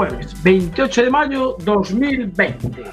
[0.00, 2.84] Jueves 28 de mayo 2020.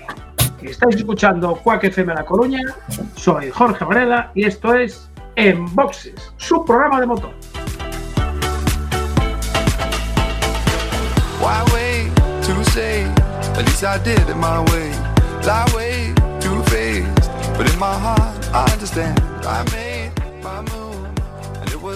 [0.61, 2.59] Estáis escuchando Quack FM La Coruña.
[3.15, 7.31] Soy Jorge Varela y esto es En Boxes, su programa de motor.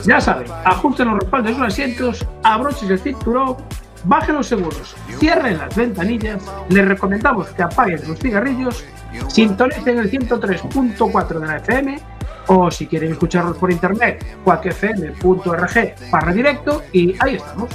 [0.05, 3.58] Ya saben, ajusten los respaldos de sus asientos, abrochen el cinturón,
[4.03, 8.83] bajen los seguros, cierren las ventanillas, les recomendamos que apaguen sus cigarrillos,
[9.27, 11.99] sintonicen el 103.4 de la FM
[12.47, 17.69] o si quieren escucharnos por internet, cuacfm.org barra directo y ahí estamos.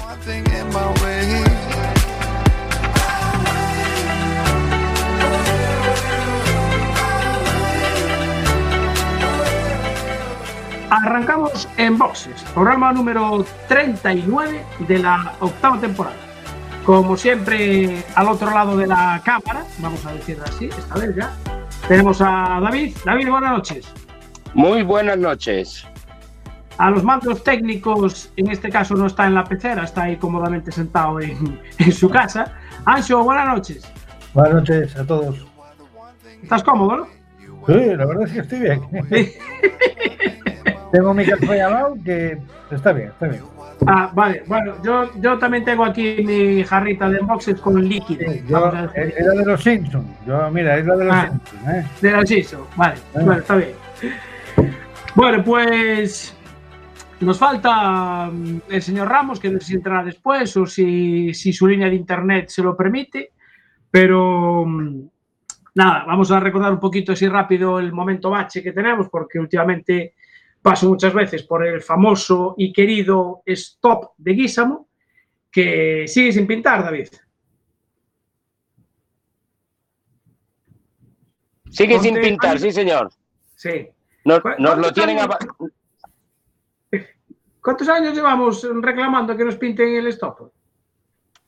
[10.88, 16.16] Arrancamos en Boxes, programa número 39 de la octava temporada.
[16.84, 21.32] Como siempre, al otro lado de la cámara, vamos a decir así, esta vez ya,
[21.88, 22.96] tenemos a David.
[23.04, 23.92] David, buenas noches.
[24.54, 25.84] Muy buenas noches.
[26.78, 30.70] A los mandos técnicos, en este caso no está en la pecera, está ahí cómodamente
[30.70, 32.52] sentado en, en su casa.
[32.84, 33.92] Ancho, buenas noches.
[34.34, 35.44] Buenas noches a todos.
[36.44, 37.06] ¿Estás cómodo, no?
[37.66, 38.82] Sí, la verdad es que estoy bien.
[40.96, 42.38] Tengo mi café al lado que
[42.70, 43.42] está bien, está bien.
[43.86, 44.42] Ah, vale.
[44.46, 48.32] Bueno, yo, yo también tengo aquí mi jarrita de boxes con líquido.
[48.48, 49.14] Yo, vamos a decir.
[49.18, 50.06] era de los Simpsons.
[50.26, 51.28] Yo, mira, es la de los Ah.
[51.28, 51.68] Simpsons.
[51.68, 51.86] ¿eh?
[52.00, 52.66] De la Siso.
[52.76, 53.18] Vale, Ah.
[53.22, 53.72] bueno, está bien.
[55.14, 56.34] Bueno, pues
[57.20, 61.52] nos falta mm, el señor Ramos, que no sé si entrará después o si, si
[61.52, 63.32] su línea de internet se lo permite.
[63.90, 65.00] Pero mm,
[65.74, 70.14] nada, vamos a recordar un poquito así rápido el momento bache que tenemos, porque últimamente
[70.66, 74.88] paso muchas veces por el famoso y querido stop de Guísamo,
[75.48, 77.06] que sigue sin pintar, David.
[81.70, 83.12] Sigue sin pintar, sí, señor.
[83.54, 83.88] Sí.
[84.24, 85.36] Nos, ¿Cu- nos lo cuántos tienen años?
[87.62, 90.50] ¿Cuántos años llevamos reclamando que nos pinten el stop?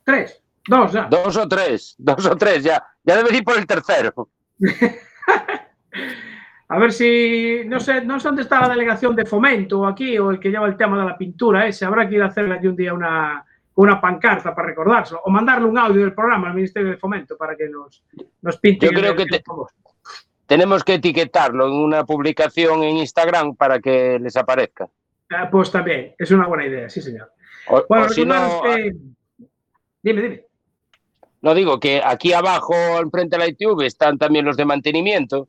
[0.05, 0.41] ¿Tres?
[0.69, 1.09] ¿Dos ya?
[1.11, 2.85] dos o tres, dos o tres ya.
[3.03, 4.29] Ya debe ir por el tercero.
[6.71, 10.31] A ver si, no sé, no sé dónde está la delegación de fomento aquí o
[10.31, 11.85] el que lleva el tema de la pintura ese.
[11.87, 13.43] Habrá que ir a hacerle aquí un día una,
[13.77, 17.57] una pancarta para recordárselo o mandarle un audio del programa al Ministerio de Fomento para
[17.57, 18.05] que nos,
[18.43, 18.91] nos pinten.
[18.91, 19.43] Yo creo el- que te-.
[20.47, 24.89] Tenemos que etiquetarlo en una publicación en Instagram para que les aparezca.
[25.31, 27.31] Ah, pues también, es una buena idea, sí, señor.
[27.69, 28.93] O, Bueno, o si no, que-
[30.03, 30.45] Dime, dime.
[31.43, 35.49] no digo que aquí abajo, enfrente de la ITV, están también los de mantenimiento.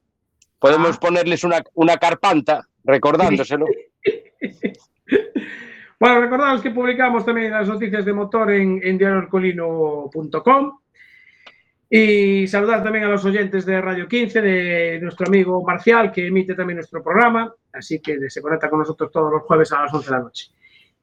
[0.60, 1.00] Podemos Ah.
[1.00, 3.66] ponerles una, una carpanta recordándoselo.
[6.00, 10.80] Bueno, recordaros que publicamos también las noticias de motor en, en diarioelcolino.com
[11.90, 16.56] y saludar también a los oyentes de Radio 15, de nuestro amigo Marcial, que emite
[16.56, 20.06] también nuestro programa, así que se conecta con nosotros todos los jueves a las 11
[20.10, 20.46] de la noche.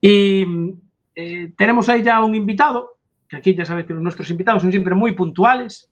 [0.01, 0.47] Y
[1.15, 2.97] eh, tenemos ahí ya un invitado,
[3.29, 5.91] que aquí ya sabéis que nuestros invitados son siempre muy puntuales.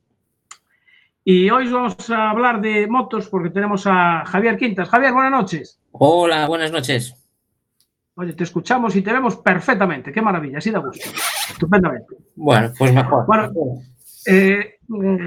[1.26, 4.90] Y hoy vamos a hablar de motos porque tenemos a Javier Quintas.
[4.90, 5.80] Javier, buenas noches.
[5.92, 7.14] Hola, buenas noches.
[8.16, 10.12] Oye, te escuchamos y te vemos perfectamente.
[10.12, 11.08] Qué maravilla, así da gusto.
[11.50, 12.14] Estupendamente.
[12.36, 13.24] Bueno, pues mejor.
[13.26, 13.50] Bueno,
[14.26, 14.74] eh,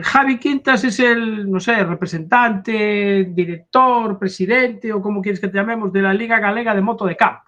[0.04, 5.92] Javi Quintas es el, no sé, representante, director, presidente o como quieres que te llamemos
[5.92, 7.42] de la Liga Galega de Moto de Campo.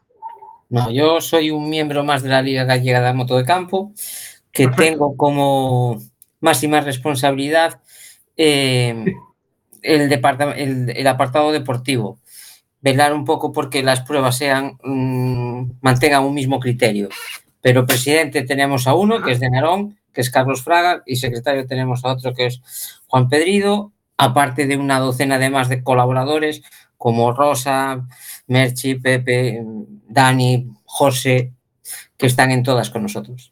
[0.69, 3.93] No, yo soy un miembro más de la Liga Gallega de Moto de Campo,
[4.51, 4.83] que Perfecto.
[4.83, 5.99] tengo como
[6.41, 7.79] máxima responsabilidad
[8.41, 9.15] eh,
[9.81, 12.19] el, el apartado deportivo.
[12.81, 17.09] Velar un poco porque las pruebas sean mm, mantengan un mismo criterio.
[17.61, 21.67] Pero presidente tenemos a uno, que es de Narón, que es Carlos Fraga, y secretario
[21.67, 22.61] tenemos a otro, que es
[23.07, 26.61] Juan Pedrido, aparte de una docena de más de colaboradores,
[26.97, 28.07] como Rosa,
[28.47, 29.61] Merchi, Pepe,
[30.07, 31.51] Dani, José,
[32.17, 33.51] que están en todas con nosotros.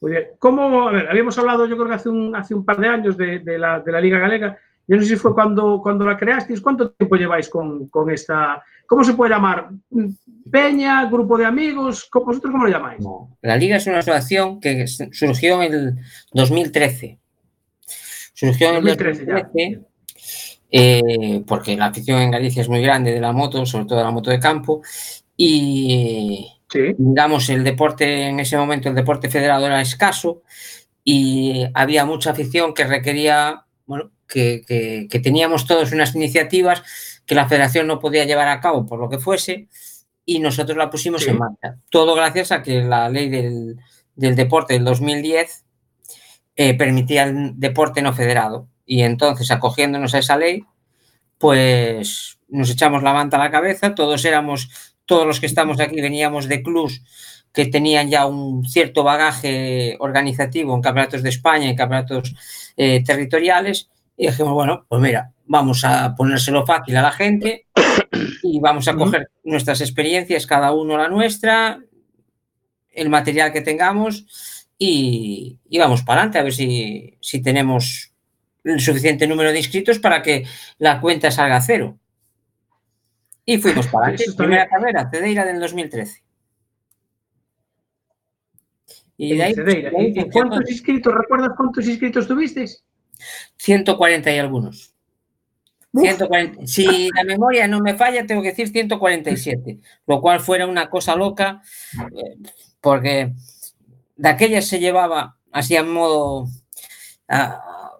[0.00, 0.24] Muy bien.
[0.38, 3.16] ¿Cómo, a ver, habíamos hablado yo creo que hace un, hace un par de años
[3.16, 4.58] de, de la, de la Liga Galega.
[4.86, 6.60] Yo no sé si fue cuando, cuando la creasteis.
[6.60, 8.62] ¿Cuánto tiempo lleváis con, con esta?
[8.86, 9.70] ¿Cómo se puede llamar?
[10.50, 11.06] ¿Peña?
[11.10, 12.06] ¿Grupo de amigos?
[12.10, 13.00] ¿Cómo- ¿Vosotros cómo lo llamáis?
[13.00, 15.94] No, La Liga es una asociación que surgió en el
[16.32, 17.18] 2013.
[18.32, 19.32] Surgió en el 2013 ya.
[19.34, 19.80] 2013
[20.70, 24.04] eh, porque la afición en Galicia es muy grande de la moto, sobre todo de
[24.04, 24.82] la moto de campo,
[25.36, 26.94] y Sí.
[26.98, 30.42] digamos el deporte en ese momento, el deporte federado era escaso
[31.04, 36.82] y había mucha afición que requería, bueno, que, que- que teníamos todos unas iniciativas
[37.24, 39.68] que la federación no podía llevar a cabo por lo que fuese
[40.24, 41.30] y nosotros la pusimos Sí.
[41.30, 41.76] en marcha.
[41.90, 43.76] Todo gracias a que la ley del,
[44.16, 45.64] del deporte del 2010
[46.56, 48.66] eh, permitía el deporte no federado.
[48.84, 50.64] Y entonces, acogiéndonos a esa ley,
[51.38, 56.00] pues nos echamos la manta a la cabeza, todos éramos, todos los que estamos aquí
[56.00, 57.02] veníamos de clubs
[57.52, 62.34] que tenían ya un cierto bagaje organizativo en campeonatos de España, en campeonatos
[62.76, 67.66] eh, territoriales, y dijimos, bueno, pues mira, vamos a ponérselo fácil a la gente
[68.42, 71.80] y vamos a coger nuestras experiencias, cada uno la nuestra,
[72.90, 74.26] el material que tengamos
[74.78, 78.12] y, y vamos para adelante a ver si, si tenemos
[78.64, 80.44] el suficiente número de inscritos para que
[80.78, 81.98] la cuenta salga a cero.
[83.46, 84.34] Y fuimos para adelante.
[84.36, 84.70] Primera bien.
[84.70, 86.22] carrera, Cedeira del 2013.
[89.16, 89.90] Y de ahí, Cedeira.
[89.90, 91.14] de ahí ¿Y- y funcionó ¿Cuántos inscritos?
[91.14, 92.84] ¿Recuerdas cuántos inscritos tuvisteis?
[93.56, 94.92] 140 y algunos.
[95.94, 96.66] 140.
[96.66, 101.16] Si la memoria no me falla, tengo que decir 147, lo cual fuera una cosa
[101.16, 101.62] loca,
[102.14, 102.36] eh,
[102.82, 103.32] porque
[104.16, 106.48] de aquellas se llevaba, así a modo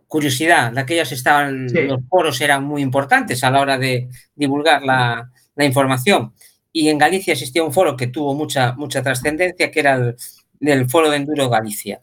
[0.09, 1.81] curiosidad, de aquellas estaban, Sí.
[1.83, 6.33] los foros eran muy importantes a la hora de divulgar la, la información.
[6.73, 10.17] Y en Galicia existía un foro que tuvo mucha, mucha trascendencia, que era el,
[10.61, 12.03] el Foro de Enduro Galicia.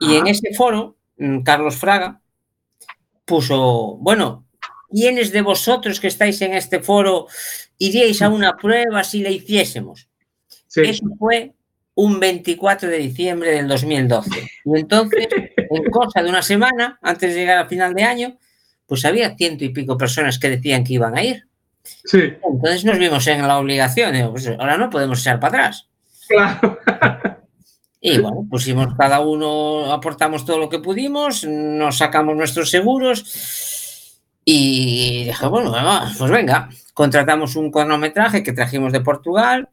[0.00, 2.20] Y en ese foro, mm, Carlos Fraga
[3.24, 4.46] puso, bueno,
[4.90, 7.26] ¿quiénes de vosotros que estáis en este foro
[7.78, 10.08] iríais a una prueba si la hiciésemos?
[10.66, 10.82] Sí.
[10.82, 11.54] Eso fue
[11.94, 14.30] un 24 de diciembre del 2012.
[14.64, 18.38] Y entonces, en cosa de una semana, antes de llegar al final de año,
[18.86, 21.48] pues había ciento y pico personas que decían que iban a ir.
[22.04, 25.88] Sí, Entonces nos vimos en la obligación, digo, pues ahora no podemos echar para atrás.
[26.28, 26.78] claro.
[28.00, 35.24] Y bueno, pusimos cada uno, aportamos todo lo que pudimos, nos sacamos nuestros seguros y
[35.24, 35.74] dije, bueno,
[36.16, 39.70] pues venga, contratamos un cronometraje que trajimos de Portugal,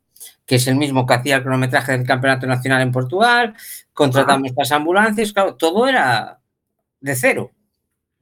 [0.48, 3.54] que es el mismo que hacía el cronometraje del Campeonato Nacional en Portugal,
[3.94, 6.40] contratamos las ambulancias, claro, todo era
[7.02, 7.52] de cero.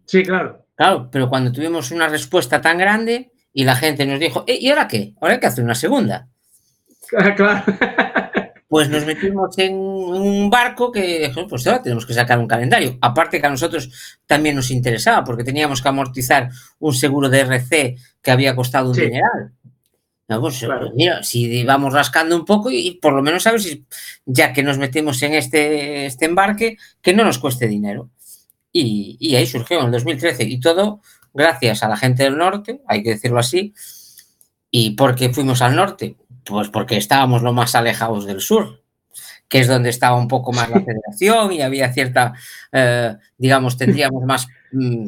[0.06, 0.66] Sí, claro.
[0.76, 4.70] Claro, pero cuando tuvimos una respuesta tan grande y la gente nos dijo, "Eh, ¿y
[4.70, 5.14] ahora qué?
[5.22, 6.28] Ahora hay que hacer una segunda.
[7.36, 7.64] Claro.
[8.72, 12.98] Pues nos metimos en un barco que pues ahora tenemos que sacar un calendario.
[13.02, 13.92] Aparte que a nosotros
[14.26, 16.48] también nos interesaba, porque teníamos que amortizar
[16.80, 19.02] un seguro de RC que había costado un Sí.
[19.02, 19.52] dineral.
[20.30, 20.80] No, pues, Claro.
[20.84, 23.84] pues mira, si vamos rascando un poco y por lo menos a ver si,
[24.26, 28.10] ya que nos metemos en este, este embarque, que no nos cueste dinero.
[28.72, 31.02] Y, y ahí surgió en el 2013 y todo
[31.34, 33.74] gracias a la gente del norte, hay que decirlo así.
[34.70, 36.16] ¿Y por qué fuimos al norte?
[36.44, 38.82] Pues porque estábamos lo más alejados del sur,
[39.48, 42.34] que es donde estaba un poco más la federación y había cierta,
[42.72, 45.08] eh, digamos, tendríamos más mm,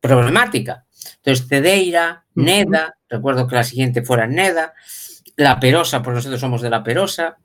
[0.00, 0.84] problemática.
[1.16, 2.24] Entonces, Cedeira.
[2.34, 4.72] Neda, recuerdo que la siguiente fuera Neda,
[5.36, 7.36] La Perosa, porque nosotros somos de La Perosa,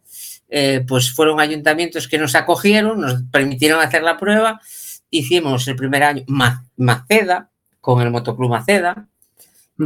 [0.48, 4.62] eh, pues fueron ayuntamientos que nos acogieron, nos permitieron hacer la prueba,
[5.10, 7.50] hicimos el primer año Ma- Maceda,
[7.84, 9.10] con el Motoclub Maceda,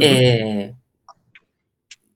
[0.00, 0.72] eh,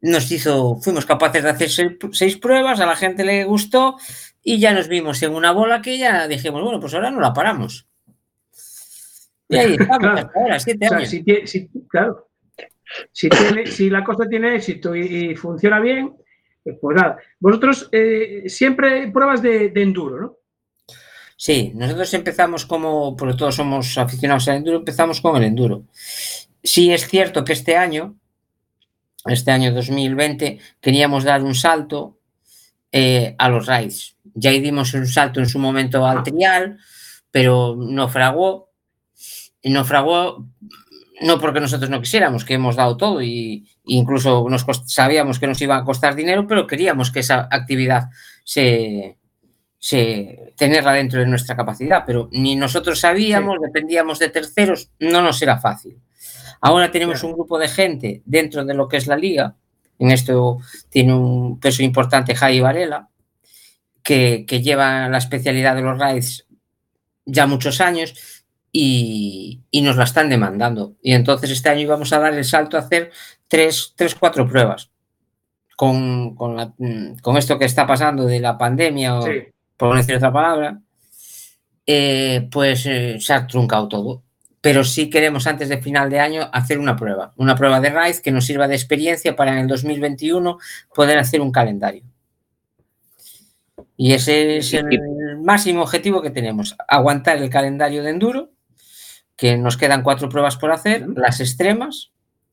[0.01, 3.97] nos hizo, fuimos capaces de hacer seis, seis pruebas, a la gente le gustó
[4.45, 7.33] y ya nos vimos en una bola que ya dijimos, bueno, pues ahora no la
[7.33, 7.89] paramos.
[9.49, 10.19] Y ahí estamos, Claro.
[10.19, 11.11] hasta ahora, siete O sea, años.
[11.11, 12.29] si, claro.
[13.11, 16.15] Si, tiene- si la cosa tiene éxito y, y funciona bien,
[16.81, 17.19] pues nada.
[17.41, 20.37] Vosotros eh, siempre pruebas de, de enduro, ¿no?
[21.45, 25.83] Sí, nosotros empezamos como, porque todos somos aficionados al enduro, empezamos con el enduro.
[26.63, 28.15] Sí es cierto que este año,
[29.25, 32.21] este año 2020, queríamos dar un salto
[32.93, 34.15] eh, a los raids.
[34.35, 36.79] Ya dimos un salto en su momento al trial,
[37.33, 38.71] pero no fraguó.
[39.63, 40.47] Y no fraguó
[41.23, 45.61] no porque nosotros no quisiéramos, que hemos dado todo y incluso nos sabíamos que nos
[45.61, 48.11] iba a costar dinero, pero queríamos que esa actividad
[48.45, 49.19] se,
[49.85, 55.43] se tenerla dentro de nuestra capacidad, pero ni nosotros sabíamos, dependíamos de terceros, no nos
[55.43, 55.99] era fácil.
[56.61, 57.29] Ahora tenemos Claro.
[57.31, 59.57] un grupo de gente dentro de lo que es la liga,
[59.99, 60.59] en esto
[60.89, 63.09] tiene un peso importante Javi Varela,
[64.05, 66.47] que, que lleva la especialidad de los raids
[67.25, 68.15] ya muchos años
[68.71, 70.95] y, y nos la están demandando.
[71.03, 73.11] Y entonces este año íbamos a dar el salto a hacer
[73.49, 74.91] tres, tres cuatro pruebas.
[75.77, 76.73] Con, con, la-
[77.23, 79.33] con esto que está pasando de la pandemia, o, Sí.
[79.89, 80.81] Por decir otra palabra,
[81.85, 84.23] eh, pues eh, se ha truncado todo.
[84.61, 88.19] Pero sí queremos antes de final de año hacer una prueba, una prueba de RAID
[88.19, 90.57] que nos sirva de experiencia para en el 2021
[90.95, 92.05] poder hacer un calendario.
[93.97, 98.51] Y ese es el máximo objetivo que tenemos, aguantar el calendario de enduro,
[99.35, 102.13] que nos quedan cuatro pruebas por hacer, las extremas,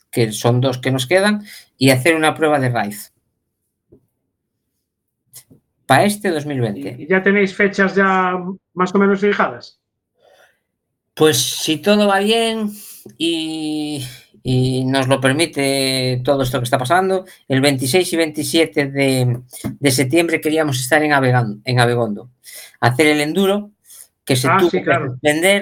[0.09, 1.45] que son dos que nos quedan,
[1.77, 2.95] y hacer una prueba de RAID.
[5.89, 6.97] Para este 2020.
[6.99, 8.37] ¿Y ya tenéis fechas ya
[8.75, 9.79] más o menos fijadas?
[11.15, 12.69] Pues si todo va bien
[13.17, 14.05] y,
[14.43, 19.39] y nos lo permite todo esto que está pasando, el 26 y 27 de,
[19.79, 21.11] de septiembre queríamos estar en,
[21.65, 22.29] en Abegondo,
[22.81, 23.71] hacer el enduro
[24.23, 24.83] que se Ah, tuvo sí, que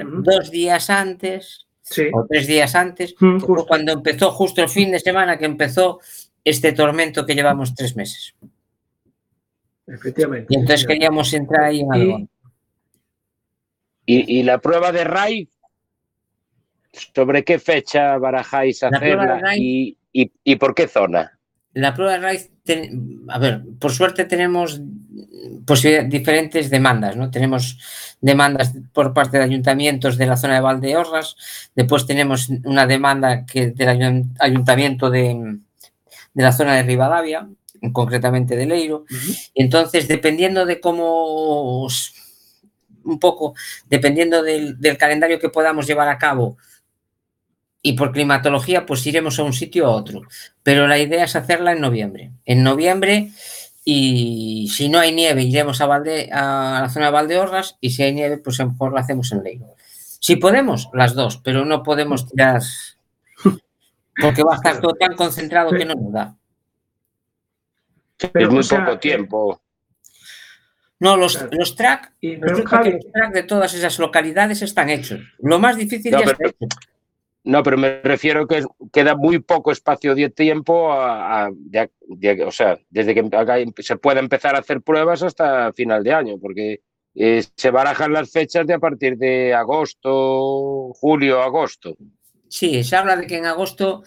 [0.03, 0.23] Ujú.
[0.23, 2.07] dos días antes Sí.
[2.13, 6.01] o tres días antes, Mm, cuando empezó justo el fin de semana que empezó
[6.43, 8.35] este tormento que llevamos tres meses.
[9.87, 10.47] Efectivamente.
[10.49, 12.29] Y entonces queríamos entrar ahí en Y- Abegondo.
[14.05, 15.47] Y, y la prueba de RAID,
[17.13, 21.33] ¿sobre qué fecha barajáis La prueba de hacerla RAID- y, y- y por qué zona?
[21.73, 24.81] La prueba de raíz, ten- a ver, por suerte tenemos
[26.07, 27.29] diferentes demandas, ¿no?
[27.29, 27.77] Tenemos
[28.19, 31.35] demandas por parte de ayuntamientos de la zona de Valdeorras,
[31.75, 35.59] después tenemos una demanda que del ayun- ayuntamiento de,
[36.33, 37.47] de la zona de Rivadavia,
[37.91, 39.05] concretamente de Leiro,
[39.55, 41.87] entonces, dependiendo de cómo,
[43.03, 43.55] un poco,
[43.87, 46.57] dependiendo del, del calendario que podamos llevar a cabo
[47.81, 50.21] y por climatología, pues iremos a un sitio a otro.
[50.63, 52.31] Pero la idea es hacerla en noviembre.
[52.45, 53.31] En noviembre,
[53.85, 58.03] y si no hay nieve, iremos a, Valde, a la zona de Valdeorras, y si
[58.03, 59.75] hay nieve, pues a lo mejor la hacemos en Leiro.
[60.19, 62.61] Si podemos, las dos, pero no podemos tirar
[64.21, 66.35] porque va a estar todo tan concentrado que no nos da.
[68.17, 69.61] Pero, es muy o sea, poco tiempo.
[70.99, 71.49] No, los, Claro.
[71.53, 75.19] los track, Y, pero, resulta que Javi, los track de todas esas localidades están hechos.
[75.39, 76.67] Lo más difícil No, ya está pero- hecho.
[77.43, 83.13] No, pero me refiero que queda muy poco espacio de tiempo, a, o sea, desde
[83.15, 83.23] que
[83.83, 86.81] se pueda empezar a hacer pruebas hasta final de año, porque
[87.15, 91.95] eh, se barajan las fechas de a partir de agosto, julio, agosto.
[92.49, 94.03] Sí, se habla de que en agosto,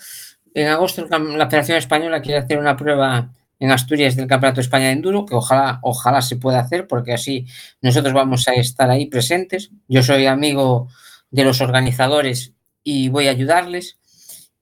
[0.53, 4.87] en agosto la Federación Española quiere hacer una prueba en Asturias del Campeonato de España
[4.87, 7.47] de Enduro, que ojalá, ojalá se pueda hacer, porque así
[7.83, 9.71] nosotros vamos a estar ahí presentes.
[9.87, 10.89] Yo soy amigo
[11.31, 13.99] de los organizadores y voy a ayudarles.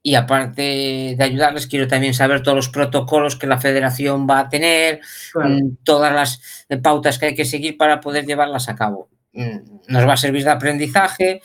[0.03, 4.49] Y aparte de ayudarles, quiero también saber todos los protocolos que la federación va a
[4.49, 5.01] tener,
[5.33, 9.11] claro, mm, todas las eh, pautas que hay que seguir para poder llevarlas a cabo.
[9.33, 11.41] Mm, Nos va a servir de aprendizaje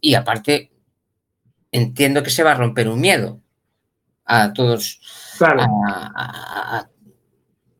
[0.00, 0.70] y aparte
[1.72, 3.40] entiendo que se va a romper un miedo
[4.24, 5.00] a todos,
[5.46, 5.62] claro.
[5.88, 6.88] a- a- a-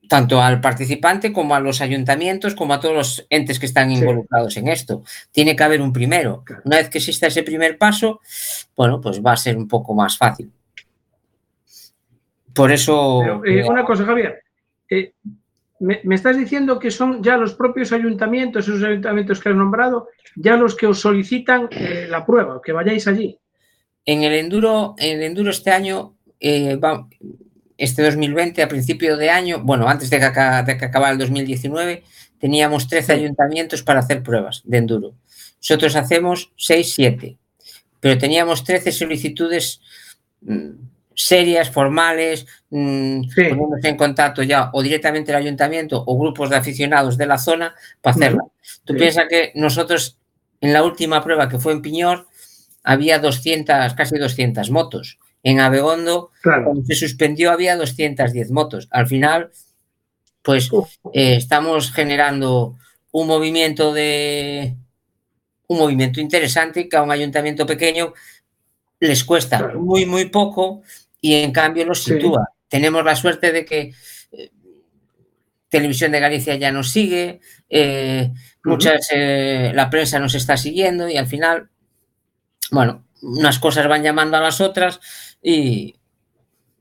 [0.09, 3.97] tanto al participante como a los ayuntamientos, como a todos los entes que están Sí.
[3.99, 5.02] involucrados en esto.
[5.31, 6.42] Tiene que haber un primero.
[6.45, 6.62] Claro.
[6.66, 8.21] Una vez que exista ese primer paso,
[8.76, 10.52] bueno, pues va a ser un poco más fácil.
[12.54, 13.21] Por eso...
[13.42, 14.42] Pero, eh, una cosa, Javier.
[14.90, 15.14] eh,
[15.81, 20.09] me, me estás diciendo que son ya los propios ayuntamientos, esos ayuntamientos que has nombrado,
[20.37, 23.38] ya los que os solicitan eh, la prueba, que vayáis allí.
[24.04, 27.09] En el enduro, en el enduro este año, eh, va-
[27.83, 31.19] este 2020, a principio de año, bueno, antes de que, aca- de que acabara el
[31.19, 32.03] 2019,
[32.39, 33.21] teníamos 13 Sí.
[33.21, 35.15] ayuntamientos para hacer pruebas de enduro.
[35.61, 37.37] Nosotros hacemos 6, 7,
[38.01, 39.81] pero teníamos 13 solicitudes
[40.41, 40.71] mm,
[41.15, 43.45] serias, formales, mm, Sí.
[43.51, 47.75] poniéndose en contacto ya o directamente el ayuntamiento o grupos de aficionados de la zona
[48.01, 48.43] para hacerla.
[48.85, 50.19] Tú piensas que nosotros
[50.61, 52.27] en la última prueba que fue en Piñor
[52.83, 55.19] había 200, casi 200 motos.
[55.43, 56.65] En Abegondo, Claro.
[56.67, 58.89] cuando se suspendió, había 210 motos.
[58.91, 59.51] Al final,
[60.43, 60.71] pues
[61.13, 62.77] eh, estamos generando
[63.11, 64.77] un movimiento de
[65.69, 68.13] un movimiento interesante que a un ayuntamiento pequeño
[69.01, 69.81] les cuesta Claro.
[69.81, 70.83] muy muy poco
[71.21, 72.15] y en cambio los Sí.
[72.15, 72.49] sitúa.
[72.69, 73.93] Tenemos la suerte de que
[74.33, 74.51] eh,
[75.69, 78.31] Televisión de Galicia ya nos sigue, eh,
[78.65, 81.69] muchas la prensa nos está siguiendo y al final,
[82.71, 85.01] bueno, unas cosas van llamando a las otras
[85.43, 85.97] y,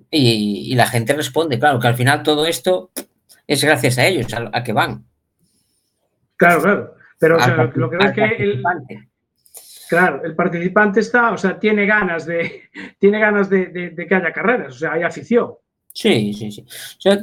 [0.09, 1.59] y, y la gente responde.
[1.59, 2.91] Claro que al final todo esto
[3.47, 5.05] es gracias a ellos, a, a que van.
[6.37, 6.95] Claro, claro.
[7.19, 9.09] Pero o sea, al lo que ves al que el, participante.
[9.89, 12.63] Claro, el participante está, o sea, tiene ganas de,
[12.99, 15.53] tiene ganas de, de, de que haya carreras, o sea, hay afición.
[15.93, 16.61] Sí, sí, sí.
[16.61, 17.19] O sea,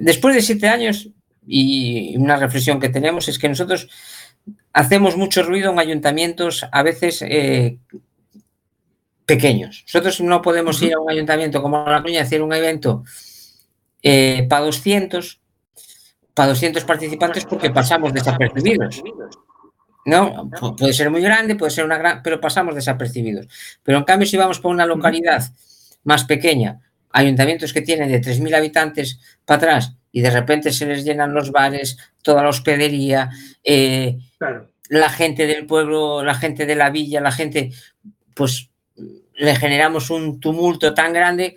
[0.00, 1.10] después de siete años
[1.46, 3.88] y una reflexión que tenemos es que nosotros
[4.72, 7.78] hacemos mucho ruido en ayuntamientos a veces eh,
[9.26, 9.84] pequeños.
[9.86, 13.04] Nosotros no podemos ir a un ayuntamiento como La Coruña a hacer un evento
[14.02, 15.40] eh, para 200,
[16.34, 19.02] para 200 participantes porque pasamos desapercibidos.
[20.06, 20.50] ¿no?
[20.76, 23.46] Puede ser muy grande, puede ser una gran, pero pasamos desapercibidos.
[23.82, 25.42] Pero en cambio, si vamos por una localidad
[26.04, 31.04] más pequeña, ayuntamientos que tienen de 3.000 habitantes para atrás y de repente se les
[31.04, 33.30] llenan los bares, toda la hospedería,
[33.62, 34.68] eh, Claro.
[34.90, 37.70] la gente del pueblo, la gente de la villa, la gente,
[38.34, 41.56] pues le generamos un tumulto tan grande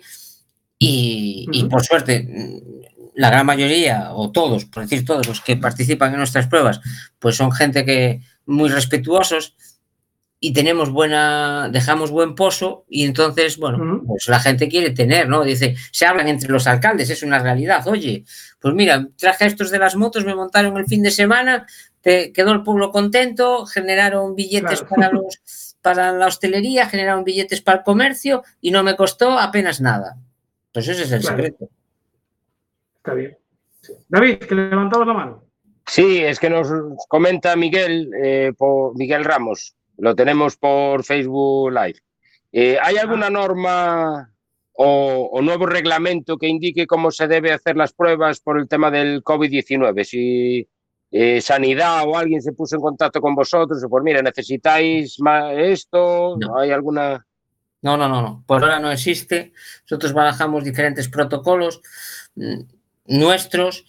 [0.78, 2.62] y, por suerte
[3.14, 6.80] la gran mayoría o todos, por decir todos los que participan en nuestras pruebas,
[7.18, 9.56] pues son gente que muy respetuosos
[10.38, 15.42] y tenemos buena, dejamos buen pozo y entonces, bueno, pues la gente quiere tener, ¿no?
[15.42, 17.86] Dice, se hablan entre los alcaldes, es una realidad.
[17.88, 18.24] Oye,
[18.60, 21.66] pues mira, traje estos de las motos, me montaron el fin de semana,
[22.00, 24.88] te quedó el pueblo contento, generaron billetes Claro.
[24.88, 29.80] para los para la hostelería, generaron billetes para el comercio y no me costó apenas
[29.80, 30.16] nada.
[30.70, 31.36] Pues ese es el Claro.
[31.36, 31.68] secreto.
[32.98, 33.38] Está bien.
[34.08, 35.44] David, que levantamos la mano.
[35.86, 36.68] Sí, es que nos
[37.08, 42.00] comenta Miguel, eh, por Miguel Ramos, lo tenemos por Facebook Live.
[42.52, 44.30] Eh, ¿Hay alguna norma
[44.74, 48.90] o, o nuevo reglamento que indique cómo se debe hacer las pruebas por el tema
[48.90, 50.04] del COVID-19?
[50.04, 50.68] Si
[51.10, 55.52] eh, Sanidad o alguien se puso en contacto con vosotros, o pues mira, necesitáis más
[55.56, 56.58] esto, No.
[56.58, 57.24] ¿hay alguna...?
[57.80, 58.44] No, no, no, no.
[58.46, 59.52] Por ahora no existe.
[59.82, 61.80] Nosotros barajamos diferentes protocolos
[62.34, 62.60] mm,
[63.06, 63.84] nuestros,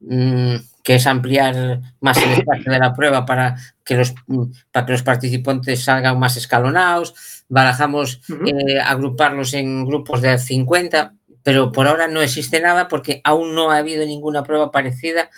[0.00, 4.86] mm, que es ampliar más el espacio de la prueba para que los, mm, para
[4.86, 7.14] que los participantes salgan más escalonados.
[7.48, 13.54] Barajamos eh, agruparlos en grupos de 50, pero por ahora no existe nada porque aún
[13.54, 15.30] no ha habido ninguna prueba parecida.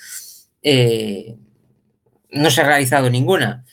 [0.65, 1.37] Eh,
[2.31, 3.65] no se ha realizado ninguna.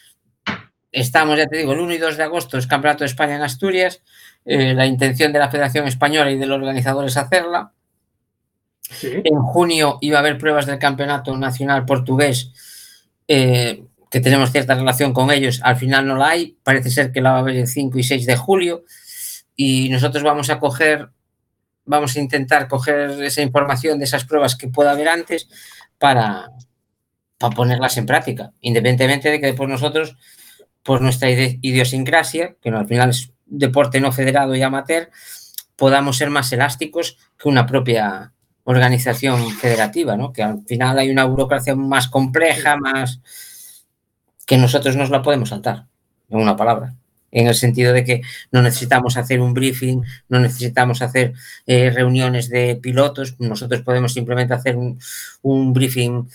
[0.92, 3.42] Estamos, ya te digo, el 1 y 2 de agosto es Campeonato de España en
[3.42, 4.02] Asturias.
[4.46, 7.72] eh, la intención de la Federación Española y del organizador es hacerla.
[8.82, 9.22] Sí.
[9.24, 12.52] En junio iba a haber pruebas del Campeonato Nacional Portugués,
[13.28, 15.62] eh, que tenemos cierta relación con ellos.
[15.64, 16.58] Al final no la hay.
[16.64, 18.84] Parece ser que la va a haber el 5 y 6 de julio.
[19.56, 21.10] Y nosotros vamos a coger,
[21.86, 25.48] vamos a intentar coger esa información de esas pruebas que pueda haber antes
[25.98, 26.52] para,
[27.42, 30.16] para ponerlas en práctica, independientemente de que después nosotros,
[30.84, 35.10] por nuestra ide- idiosincrasia, que al final es deporte no federado y amateur,
[35.76, 38.32] podamos ser más elásticos que una propia
[38.64, 40.32] organización federativa, ¿no?
[40.32, 43.20] Que al final hay una burocracia más compleja, más
[44.46, 45.88] que nosotros nos la podemos saltar,
[46.30, 46.94] en una palabra.
[47.34, 51.34] En el sentido de que no necesitamos hacer un briefing, no necesitamos hacer
[51.66, 55.00] eh, reuniones de pilotos, nosotros podemos simplemente hacer un,
[55.42, 56.28] un briefing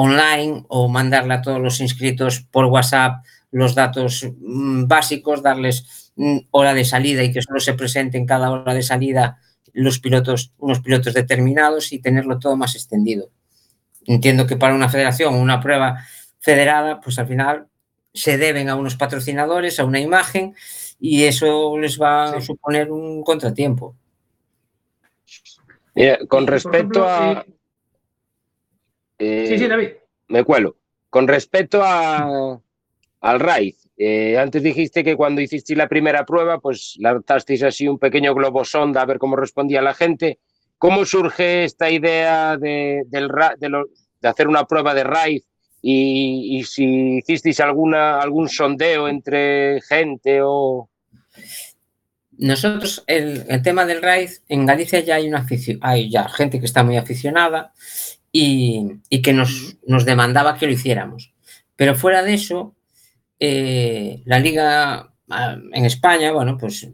[0.00, 6.38] online o mandarle a todos los inscritos por WhatsApp los datos mm, básicos, darles mm,
[6.52, 9.38] hora de salida y que solo se presenten cada hora de salida
[9.72, 13.30] los pilotos, unos pilotos determinados y tenerlo todo más extendido.
[14.06, 15.98] Entiendo que para una federación o una prueba
[16.38, 17.66] federada, pues al final
[18.14, 20.54] se deben a unos patrocinadores, a una imagen
[21.00, 23.96] y eso les va a suponer un contratiempo.
[25.96, 27.32] Mira, con respecto ejemplo, a...
[27.32, 27.57] eh,
[29.18, 29.88] eh, Sí, sí, David.
[30.28, 30.76] me cuelo.
[31.10, 32.58] Con respecto a,
[33.20, 37.98] al RAID, eh, antes dijiste que cuando hicisteis la primera prueba, pues lanzasteis así un
[37.98, 40.38] pequeño globo sonda a ver cómo respondía la gente.
[40.76, 43.28] ¿Cómo surge esta idea de, del,
[43.58, 43.86] de, lo-
[44.20, 45.42] de hacer una prueba de RAID?
[45.80, 50.88] Y, y si hicisteis alguna, algún sondeo entre gente o...
[52.40, 55.44] Nosotros, el, el tema del raid, en Galicia ya hay una
[55.80, 57.72] hay ya gente que está muy aficionada
[58.32, 61.32] y, y que nos, nos demandaba que lo hiciéramos.
[61.76, 62.74] Pero fuera de eso,
[63.40, 66.88] eh, la liga ah, en España, bueno, pues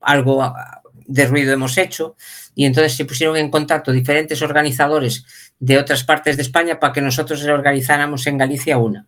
[0.00, 2.16] algo ah, de ruido hemos hecho
[2.54, 5.24] y entonces se pusieron en contacto diferentes organizadores
[5.58, 9.06] de otras partes de España para que nosotros organizáramos en Galicia una.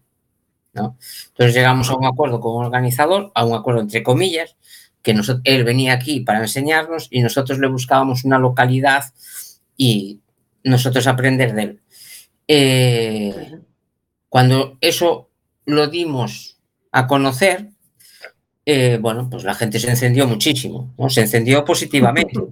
[0.74, 0.98] ¿no?
[1.28, 4.57] Entonces llegamos a un acuerdo con un organizador, a un acuerdo entre comillas,
[5.02, 9.04] que nosotros, él venía aquí para enseñarnos y nosotros le buscábamos una localidad
[9.76, 10.20] y
[10.64, 11.81] nosotros aprender de él.
[12.48, 13.59] Eh,
[14.29, 15.31] cuando eso
[15.66, 16.59] lo dimos
[16.92, 17.70] a conocer,
[18.66, 21.09] eh, bueno, pues la gente se encendió muchísimo, ¿no?
[21.11, 22.35] se encendió positivamente.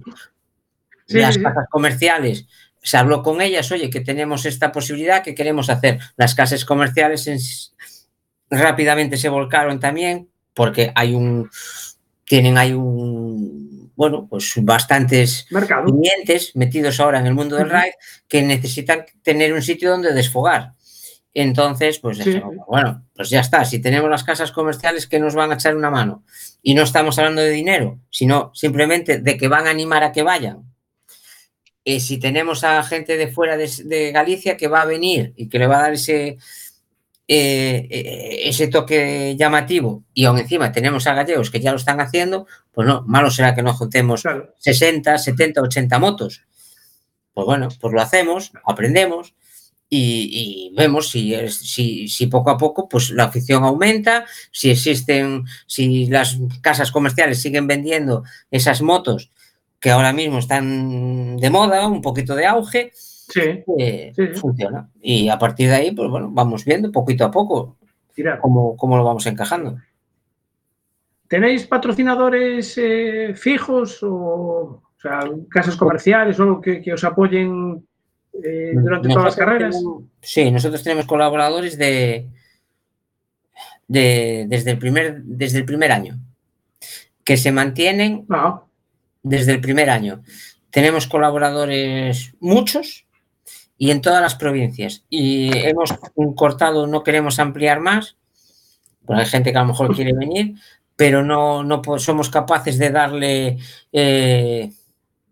[1.05, 2.47] Sí, Las sí, casas comerciales,
[2.81, 5.99] se habló con ellas, oye, que tenemos esta posibilidad, que queremos hacer.
[6.15, 7.39] Las casas comerciales en,
[8.49, 11.49] rápidamente se volcaron también porque hay un,
[12.25, 13.22] tienen hay un,
[13.95, 15.85] bueno, pues bastantes Mercado.
[15.85, 17.75] clientes metidos ahora en el mundo del Ujú.
[17.75, 17.95] ride
[18.27, 20.71] que necesitan tener un sitio donde desfogar.
[21.35, 22.39] Entonces, pues Sí.
[22.67, 25.89] bueno, pues ya está, si tenemos las casas comerciales que nos van a echar una
[25.89, 26.23] mano
[26.61, 30.21] y no estamos hablando de dinero, sino simplemente de que van a animar a que
[30.21, 30.63] vayan.
[31.83, 35.49] Y si tenemos a gente de fuera de, de Galicia que va a venir y
[35.49, 36.37] que le va a dar ese,
[37.27, 42.01] eh, eh, ese toque llamativo y aún encima tenemos a gallegos que ya lo están
[42.01, 44.53] haciendo, pues no, malo será que no juntemos Claro.
[44.59, 46.43] 60, 70, 80 motos.
[47.33, 49.33] Pues bueno, pues lo hacemos, aprendemos
[49.89, 54.69] y, y vemos si, es- si, si poco a poco pues la afición aumenta, si
[54.71, 59.31] existen, si las casas comerciales siguen vendiendo esas motos
[59.79, 62.91] que ahora mismo están de moda, un poquito de auge,
[63.33, 64.89] Sí, eh, Sí, funciona.
[65.01, 67.77] Y a partir de ahí, pues bueno, vamos viendo poquito a poco
[68.39, 69.77] cómo, cómo lo vamos encajando.
[71.27, 77.83] ¿Tenéis patrocinadores eh, fijos o, o sea, casas comerciales o que, que os apoyen
[78.43, 79.75] eh, durante todas las carreras?
[79.75, 82.27] tenemos- sí, nosotros tenemos colaboradores de,
[83.87, 86.19] de- desde, el primer, desde el primer año,
[87.23, 88.61] que se mantienen Ah,
[89.23, 90.21] desde el primer año.
[90.69, 93.02] Tenemos colaboradores muchos
[93.83, 95.03] y en todas las provincias.
[95.09, 95.93] Y hemos
[96.35, 98.15] cortado, no queremos ampliar más,
[99.05, 100.55] pues hay gente que a lo mejor quiere venir,
[100.95, 103.57] pero no, no somos capaces de darle
[103.91, 104.71] eh,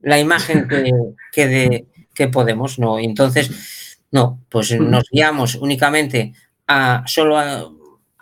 [0.02, 0.92] la imagen que,
[1.32, 3.00] que, de- que podemos, ¿no?
[3.00, 6.34] Entonces, no, pues nos guiamos únicamente
[6.68, 7.64] a solo a,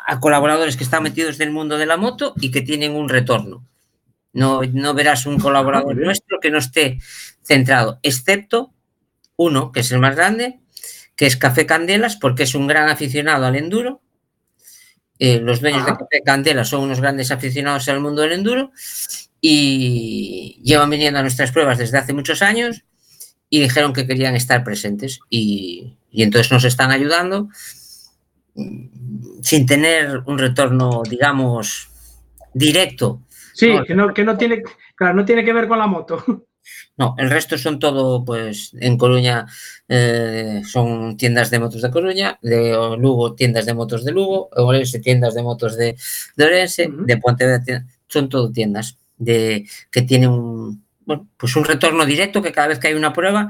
[0.06, 3.66] a colaboradores que están metidos del mundo de la moto y que tienen un retorno.
[4.34, 6.06] No, no verás un colaborador bien.
[6.06, 7.00] nuestro que no esté
[7.42, 8.72] centrado, excepto
[9.40, 10.60] uno, que es el más grande,
[11.16, 14.02] que es Café Candelas, porque es un gran aficionado al enduro.
[15.18, 16.00] Eh, los dueños de Ajá.
[16.00, 18.72] Café Candelas son unos grandes aficionados al mundo del enduro
[19.40, 22.84] y llevan viniendo a nuestras pruebas desde hace muchos años
[23.50, 27.48] y dijeron que querían estar presentes y, y entonces nos están ayudando
[28.56, 31.90] mm, sin tener un retorno, digamos,
[32.54, 33.22] directo.
[33.54, 34.64] sí, No, que no, que no tiene,
[34.96, 36.24] claro, no tiene que ver con la moto.
[36.98, 39.46] No, el resto son todo, pues, en Coruña
[39.88, 44.64] eh, son tiendas de motos de Coruña, de Lugo tiendas de motos de Lugo, en
[44.64, 45.96] Orense tiendas de motos de,
[46.36, 47.06] de Orense, Ujú.
[47.06, 52.42] de Pontevedra tienda- son todo tiendas de que tienen un, bueno, pues un retorno directo
[52.42, 53.50] que cada vez que hay una prueba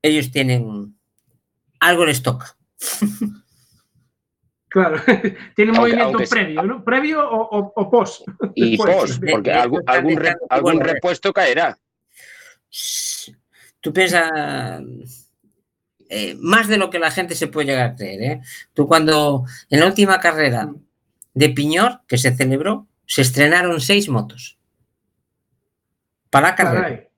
[0.00, 0.94] ellos tienen
[1.80, 2.56] algo les toca.
[4.70, 5.00] Claro,
[5.56, 6.84] tiene un Aunque- movimiento aunque previo, ¿no?
[6.84, 8.20] Previo o, o- o post.
[8.54, 11.78] Y Después, post, porque de- algún, de- algún, re- repuesto caerá.
[13.80, 14.82] Tú piensas
[16.08, 18.22] eh, más de lo que la gente se puede llegar a creer.
[18.22, 18.40] ¿eh?
[18.74, 20.70] Tú cuando en la última carrera
[21.34, 24.58] de Piñor que se celebró, se estrenaron seis motos
[26.30, 26.82] para la carrera.
[26.82, 27.08] Caray.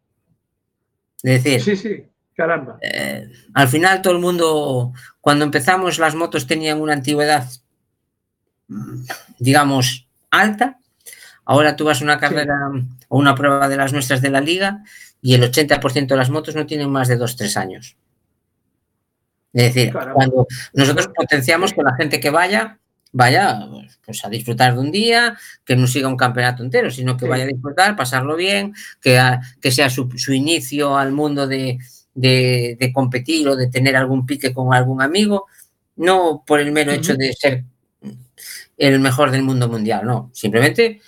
[1.22, 2.78] Es decir, Sí, sí, caramba.
[2.82, 7.48] eh, al final todo el mundo, cuando empezamos las motos tenían una antigüedad,
[8.68, 9.02] mm,
[9.38, 10.78] digamos, alta.
[11.44, 12.54] Ahora tú vas a una carrera
[13.08, 14.84] o una prueba de las nuestras de la liga
[15.22, 17.96] y el 80% de las motos no tienen más de 2-3 años.
[19.52, 20.14] Es decir, Caramba.
[20.14, 22.78] cuando nosotros potenciamos que la gente que vaya,
[23.12, 23.66] vaya
[24.04, 27.30] pues, a disfrutar de un día, que no siga un campeonato entero, sino que Sí.
[27.30, 31.78] vaya a disfrutar, pasarlo bien, que, a- que sea su, su inicio al mundo de,
[32.14, 35.46] de- de competir o de tener algún pique con algún amigo,
[35.96, 37.64] no por el mero hecho de ser
[38.78, 41.00] el mejor del mundo mundial, no, simplemente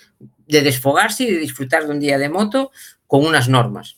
[0.47, 2.71] de desfogarse y de disfrutar de un día de moto
[3.07, 3.97] con unas normas.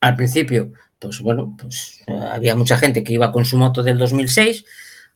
[0.00, 3.98] Al principio, pues bueno, pues eh, había mucha gente que iba con su moto del
[3.98, 4.64] 2006,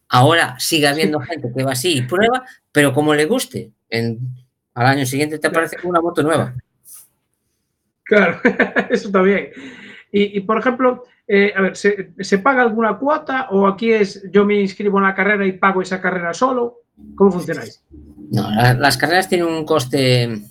[0.08, 4.18] ahora sigue habiendo gente que va así y prueba, pero como le guste, en,
[4.74, 6.54] al año siguiente te aparece con una moto nueva.
[8.04, 8.40] Claro,
[8.90, 9.50] eso también.
[10.12, 14.24] Y, y, por ejemplo, eh, a ver, ¿se, ¿se paga alguna cuota o aquí es
[14.32, 16.78] yo me inscribo en la carrera y pago esa carrera solo?
[17.14, 17.82] ¿Cómo funcionáis?
[18.32, 20.42] No, la- las carreras tienen un coste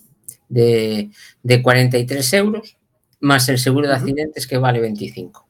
[0.48, 1.10] de,
[1.44, 2.78] de 43 euros
[3.20, 5.48] más el seguro de accidentes que vale 25.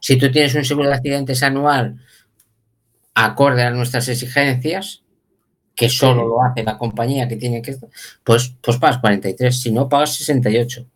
[0.00, 1.98] Si tú tienes un seguro de accidentes anual
[3.14, 5.02] acorde a nuestras exigencias,
[5.74, 7.76] que solo lo hace la compañía que tiene que
[8.24, 10.86] pues, pues pagas 43, si no pagas 68.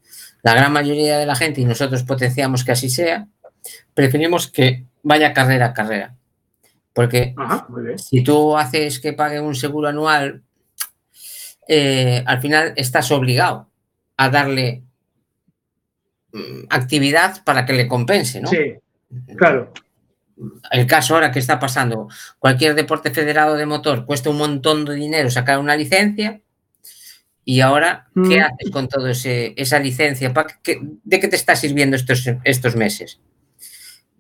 [0.42, 3.28] La gran mayoría de la gente, y nosotros potenciamos que así sea,
[3.94, 6.16] preferimos que vaya carrera a carrera.
[6.92, 7.66] Porque Ajá,
[7.96, 10.42] si tú haces que pague un seguro anual,
[11.68, 13.70] eh, al final estás obligado
[14.16, 14.82] a darle
[16.70, 18.48] actividad para que le compense, ¿no?
[18.48, 18.74] Sí,
[19.36, 19.72] claro.
[20.72, 24.94] el caso ahora que está pasando, cualquier deporte federado de motor cuesta un montón de
[24.94, 26.40] dinero sacar una licencia
[27.44, 28.42] y ahora, ¿qué Mm.
[28.42, 30.32] haces con ese, esa licencia?
[30.32, 33.20] ¿Pa qué- ¿De qué te está sirviendo estos, estos meses?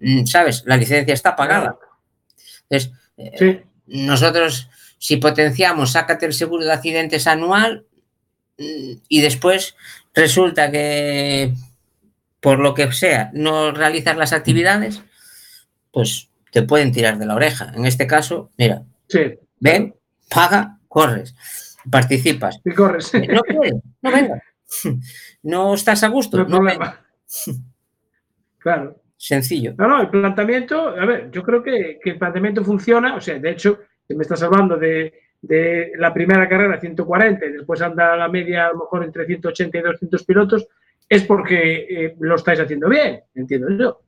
[0.00, 0.62] Mm, ¿Sabes?
[0.66, 1.76] La licencia está pagada.
[2.68, 7.86] Entonces, eh, Sí, nosotros, si potenciamos, sácate el seguro de accidentes anual
[8.58, 9.74] mm, y después
[10.14, 11.54] resulta que,
[12.42, 15.02] por lo que sea, no realizas las actividades,
[15.92, 17.72] pues te pueden tirar de la oreja.
[17.74, 19.38] En este caso, mira, sí.
[19.60, 19.94] ven,
[20.28, 21.36] paga, corres,
[21.88, 22.60] participas.
[22.64, 23.14] Y corres.
[23.14, 24.42] No quieres, no venga.
[25.44, 27.04] No estás a gusto, No no venga.
[28.58, 28.96] Claro.
[29.16, 29.74] Sencillo.
[29.76, 33.38] No, no, el planteamiento, a ver, yo creo que, que el planteamiento funciona, o sea,
[33.38, 38.16] de hecho, si me estás hablando de, de la primera carrera 140 y después anda
[38.16, 40.66] la media a lo mejor entre 180 y 200 pilotos,
[41.14, 44.02] es porque eh, lo estáis haciendo bien, entiendo yo.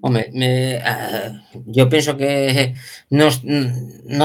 [0.00, 2.74] Hombre, me- ah, yo pienso que
[3.10, 3.28] no,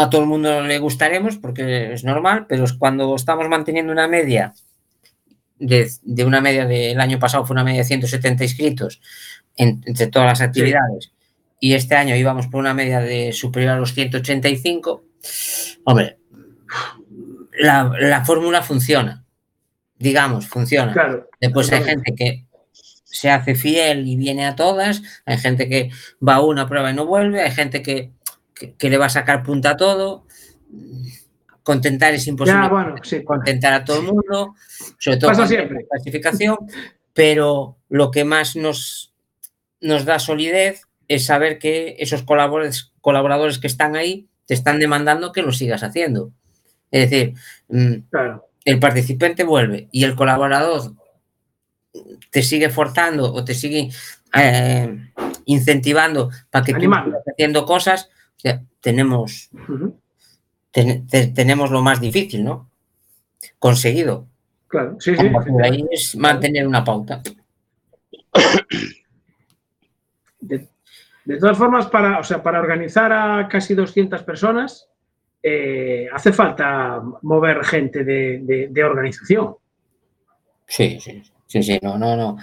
[0.02, 4.08] a todo el mundo le gustaremos porque es normal, pero es cuando estamos manteniendo una
[4.08, 4.54] media
[5.60, 9.02] de, de una media del año pasado fue una media de 170 inscritos
[9.56, 11.12] en- entre todas las actividades
[11.60, 15.04] y este año íbamos por una media de superior a los 185,
[15.84, 16.18] hombre,
[17.60, 19.26] la, la fórmula funciona,
[20.00, 20.94] digamos, funciona.
[20.94, 21.30] Claro.
[21.40, 22.46] Después hay gente que
[23.04, 25.90] se hace fiel y viene a todas, hay gente que
[26.26, 28.12] va a una prueba y no vuelve, hay gente que,
[28.54, 30.26] que, que le va a sacar punta a todo.
[31.64, 33.24] Contentar es imposible Ya, bueno, sí.
[33.24, 34.56] contentar a todo el mundo,
[35.00, 35.86] sobre todo Pasa siempre.
[35.90, 36.58] clasificación,
[37.14, 39.14] pero lo que más nos,
[39.82, 45.34] nos da solidez es saber que esos colaboradores, colaboradores que están ahí te están demandando
[45.34, 46.32] que lo sigas haciendo.
[46.90, 47.34] Es decir,
[47.68, 48.48] mm, Claro.
[48.68, 50.94] El participante vuelve y el colaborador
[52.30, 53.90] te sigue forzando o te sigue
[54.34, 55.12] eh,
[55.46, 57.12] incentivando para que tú Animando.
[57.12, 59.98] sigas haciendo cosas, o sea, tenemos, Ujú.
[60.72, 62.70] ten- te- tenemos lo más difícil, ¿no?
[63.58, 64.28] Conseguido.
[64.68, 65.28] Claro, sí, sí.
[65.64, 67.22] Ahí es mantener una pauta.
[70.42, 70.68] De,
[71.26, 74.90] de todas formas, para, o sea, para organizar a casi 200 personas,
[75.44, 79.56] eh, hace falta mover gente de, de- de organización.
[80.68, 82.38] Sí, sí, sí, sí, no, no, no.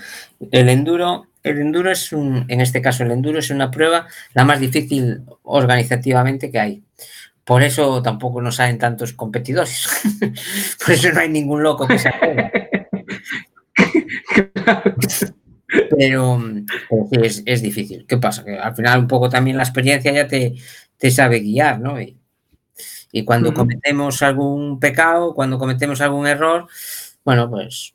[0.51, 4.45] El enduro, el enduro es un, en este caso el enduro es una prueba la
[4.45, 6.83] más difícil organizativamente que hay.
[7.45, 9.87] Por eso tampoco nos salen tantos competidores.
[10.85, 12.51] Por eso no hay ningún loco que se atreva.
[15.99, 16.41] Pero,
[16.89, 18.07] pero sí, es, es difícil.
[18.07, 18.45] ¿Qué pasa?
[18.45, 20.55] Que al final un poco también la experiencia ya te,
[20.99, 22.01] te sabe guiar, ¿no?
[22.01, 22.17] Y,
[23.17, 26.67] y cuando cometemos algún pecado, cuando cometemos algún error,
[27.25, 27.95] bueno, pues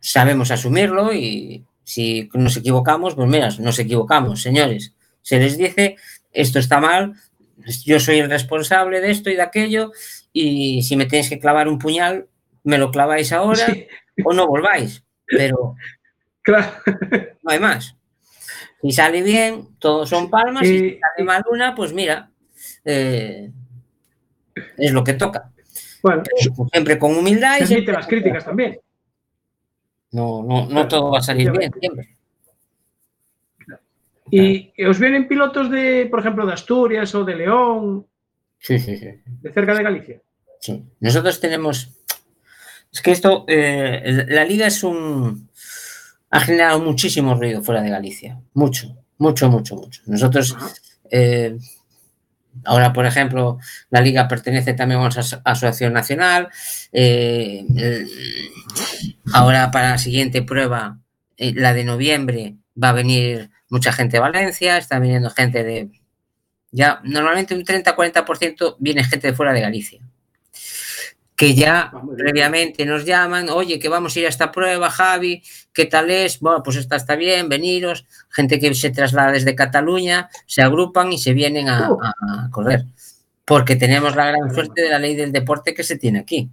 [0.00, 4.94] sabemos asumirlo y si nos equivocamos, pues mira, nos equivocamos, señores.
[5.20, 5.96] Se les dice,
[6.32, 7.12] esto está mal,
[7.84, 9.92] yo soy el responsable de esto y de aquello,
[10.32, 12.26] y si me tenéis que clavar un puñal,
[12.64, 13.86] me lo claváis ahora Sí,
[14.24, 15.76] o no volváis, pero
[16.40, 16.72] claro.
[17.42, 17.94] no hay más.
[18.80, 22.30] Si sale bien, todos son palmas, y si sale mal una, pues mira,
[22.86, 23.50] eh,
[24.78, 25.50] es lo que toca.
[26.02, 28.78] Bueno, Pero siempre con humildad y siempre- las críticas también.
[30.12, 32.16] No, no, no todo va a salir bien siempre.
[34.30, 38.06] Y os vienen pilotos de, por ejemplo, de Asturias o de León,
[38.58, 39.06] Sí, sí, sí.
[39.24, 40.20] de cerca de Galicia.
[40.60, 40.82] Sí.
[41.00, 41.90] Nosotros tenemos.
[42.92, 45.48] Es que esto, eh, la liga es un.
[46.30, 48.40] Ha generado muchísimo ruido fuera de Galicia.
[48.54, 50.02] Mucho, mucho, mucho, mucho.
[50.06, 50.56] Nosotros,
[51.10, 51.56] eh,
[52.64, 53.58] ahora, por ejemplo,
[53.90, 56.48] la liga pertenece también a una aso- asociación nacional.
[56.92, 57.64] eh,
[59.32, 60.98] ahora, para la siguiente prueba,
[61.36, 65.90] eh, la de noviembre, va a venir mucha gente de Valencia, está viniendo gente de.
[66.72, 70.00] Ya, normalmente un 30-40% viene gente de fuera de Galicia
[71.36, 75.42] que ya Ah, previamente nos llaman, oye, que vamos a ir a esta prueba, Javi,
[75.74, 76.40] ¿qué tal es?
[76.40, 81.18] Bueno, pues esta está bien, veniros, gente que se traslada desde Cataluña, se agrupan y
[81.18, 82.84] se vienen a, a- a correr,
[83.44, 86.48] porque tenemos la gran suerte de la ley del deporte que se tiene aquí.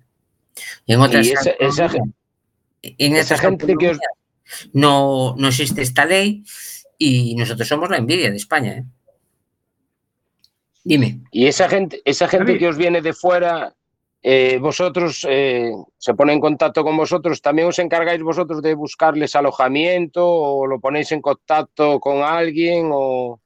[0.85, 2.13] Y en otras Y esa- esa autonomías-
[2.81, 3.99] en esa gente que os-
[4.73, 6.43] no, no existe esta ley
[6.97, 8.73] y nosotros somos la envidia de España.
[8.73, 8.83] ¿eh?
[10.83, 11.21] Dime.
[11.31, 13.73] Y esa gente, esa gente que os viene de fuera,
[14.23, 19.35] eh, vosotros eh, se pone en contacto con vosotros, también os encargáis vosotros de buscarles
[19.35, 23.39] alojamiento o lo ponéis en contacto con alguien o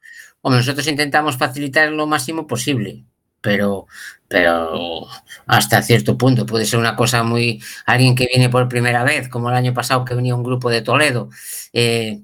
[0.49, 3.03] nosotros intentamos facilitar lo máximo posible,
[3.41, 3.87] pero,
[4.27, 5.07] pero
[5.45, 7.61] hasta cierto punto puede ser una cosa muy.
[7.85, 10.81] Alguien que viene por primera vez, como el año pasado que venía un grupo de
[10.81, 11.29] Toledo,
[11.73, 12.21] eh,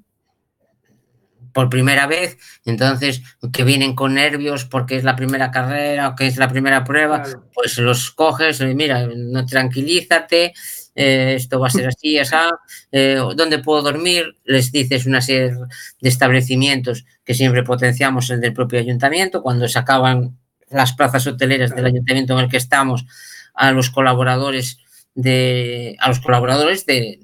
[1.53, 3.21] por primera vez, entonces
[3.53, 7.21] que vienen con nervios porque es la primera carrera o que es la primera prueba,
[7.21, 7.45] Claro.
[7.53, 10.53] pues los coges, y mira, no tranquilízate,
[10.95, 12.49] eh, esto va a ser así, esa,
[12.91, 14.37] eh, ¿dónde puedo dormir?
[14.43, 15.53] Les dices una serie
[16.01, 20.37] de establecimientos que siempre potenciamos el del propio ayuntamiento, cuando se acaban
[20.69, 23.05] las plazas hoteleras del ayuntamiento en el que estamos,
[23.53, 24.79] a los colaboradores
[25.15, 27.19] de, a los colaboradores de,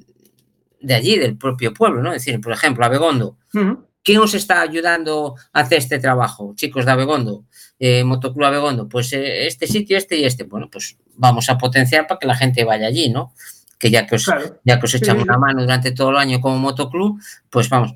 [0.80, 2.14] de allí, del propio pueblo, ¿no?
[2.14, 3.88] Es decir, por ejemplo, Abegondo, Ujú.
[4.10, 7.46] ¿Quién os está ayudando a hacer este trabajo, chicos de Abegondo?
[7.78, 10.46] Eh, Motoclub Abegondo, pues eh, este sitio, este y este.
[10.46, 13.36] Bueno, pues vamos a potenciar para que la gente vaya allí, ¿no?
[13.78, 14.60] Que ya que os, Claro.
[14.66, 17.94] ya que os echan sí, una mano durante todo el año como motoclub, pues vamos.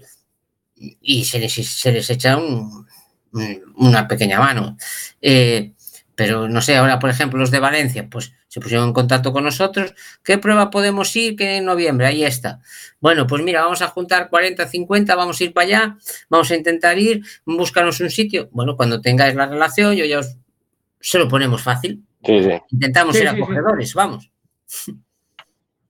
[0.76, 2.86] Y se les, se les echa un-
[3.32, 4.78] un- una pequeña mano.
[5.20, 5.73] Eh,
[6.16, 9.44] pero no sé, ahora, por ejemplo, los de Valencia, pues se pusieron en contacto con
[9.44, 9.96] nosotros.
[10.24, 11.36] ¿Qué prueba podemos ir?
[11.36, 12.60] Que en noviembre, ahí está.
[13.00, 15.98] Bueno, pues mira, vamos a juntar 40, 50, vamos a ir para allá,
[16.30, 18.50] vamos a intentar ir, búscanos un sitio.
[18.52, 20.38] Bueno, cuando tengáis la relación, yo ya os,
[21.00, 22.04] se lo ponemos fácil.
[22.24, 22.52] Sí, sí.
[22.72, 23.42] Intentamos Sí, ser sí, sí.
[23.42, 24.32] acogedores, vamos.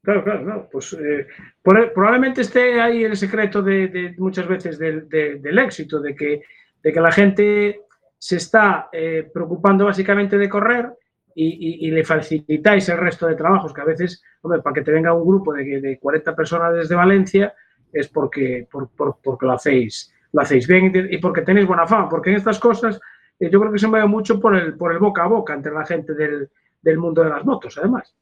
[0.01, 0.69] Claro, claro, claro.
[0.71, 1.27] Pues eh,
[1.61, 6.13] por- probablemente esté ahí el secreto de, de muchas veces del, de- del éxito, de
[6.15, 6.41] que,
[6.81, 7.81] de que la gente
[8.25, 10.89] se está eh, preocupando básicamente de correr
[11.35, 14.91] y, y- le facilitáis el resto de trabajos, que a veces, hombre, para que te
[14.93, 17.53] venga un grupo de, de 40 personas desde Valencia
[17.91, 22.07] es porque, por- por- porque lo, hacéis, lo hacéis bien y, porque tenéis buena fama,
[22.07, 22.97] porque en estas cosas
[23.39, 25.73] eh, yo creo que se mueve mucho por el, por el boca a boca entre
[25.73, 26.49] la gente del,
[26.81, 28.15] del mundo de las motos, además.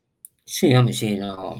[0.43, 1.15] Sí, hombre, sí.
[1.17, 1.55] no.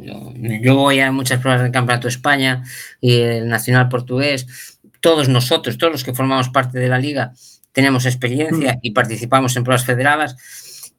[0.63, 2.63] Yo voy a muchas pruebas del Campeonato de España
[2.99, 4.80] y el Nacional Portugués.
[4.99, 7.34] Todos nosotros, todos los que formamos parte de la liga,
[7.71, 10.36] tenemos experiencia y participamos en pruebas federadas.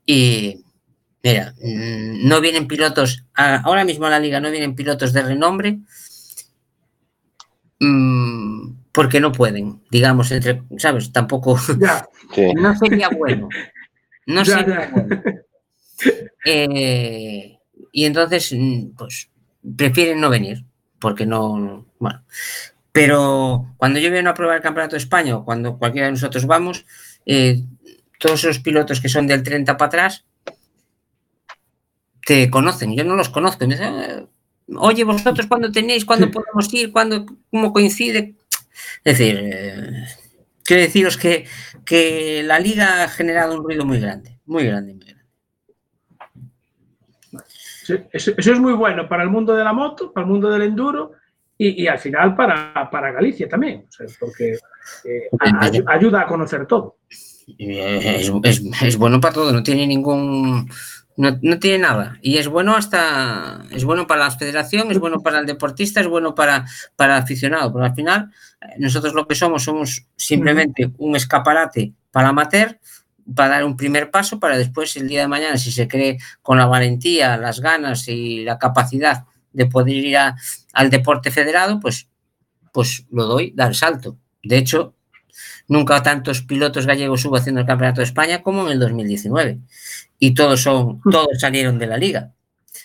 [0.07, 0.65] Y
[1.23, 5.79] mira, mm, no vienen pilotos, ahora mismo a la liga no vienen pilotos de renombre
[7.81, 11.13] mm, porque no pueden, digamos, entre, ¿sabes?
[11.13, 12.53] Tampoco, Ya, sí.
[12.55, 13.49] no sería bueno.
[14.27, 14.91] No Ya, sería ya.
[14.91, 15.23] bueno.
[16.45, 17.59] Eh,
[17.93, 19.31] y entonces, mm, pues,
[19.77, 20.65] prefieren no venir,
[20.99, 22.23] porque no, bueno.
[22.93, 26.47] Pero cuando yo vengo a probar el Campeonato de España o cuando cualquiera de nosotros
[26.47, 26.85] vamos,
[27.25, 27.63] eh,
[28.19, 30.25] todos esos pilotos que son del 30 para atrás
[32.25, 33.65] te conocen, yo no los conozco.
[33.65, 34.27] y me dicen, "Eh,
[34.77, 36.33] Oye, vosotros cuándo tenéis, cuándo Sí.
[36.33, 38.35] podemos ir, cuándo, cómo coincide.
[39.05, 40.05] Es decir, eh,
[40.65, 41.47] quiero deciros que,
[41.85, 45.23] que la liga ha generado un ruido muy grande, muy grande, muy grande.
[48.13, 51.13] Eso es muy bueno para el mundo de la moto, para el mundo del enduro
[51.69, 54.59] y, y al final para, para Galicia también, o sea, porque
[55.05, 55.29] eh,
[55.87, 56.97] ayuda a conocer todo.
[57.59, 60.69] Es, es- es bueno para todo, no tiene ningún.
[61.15, 62.19] No, no tiene nada.
[62.23, 63.65] Y es bueno hasta.
[63.71, 66.65] Es bueno para la federación, es bueno para el deportista, es bueno para,
[66.97, 67.71] para el aficionado.
[67.73, 68.31] Pero al final,
[68.63, 72.79] eh, nosotros lo que somos, somos simplemente un escaparate para amateur,
[73.35, 76.57] para dar un primer paso, para después el día de mañana, si se cree con
[76.57, 80.37] la valentía, las ganas y la capacidad de poder ir a-
[80.73, 82.09] al deporte federado, pues,
[82.73, 84.17] pues lo doy, dar el salto.
[84.43, 84.95] De hecho,
[85.67, 89.61] Nunca tantos pilotos gallegos hubo haciendo el Campeonato de España como en el 2019.
[90.19, 92.33] Y todos son, todos salieron de la liga.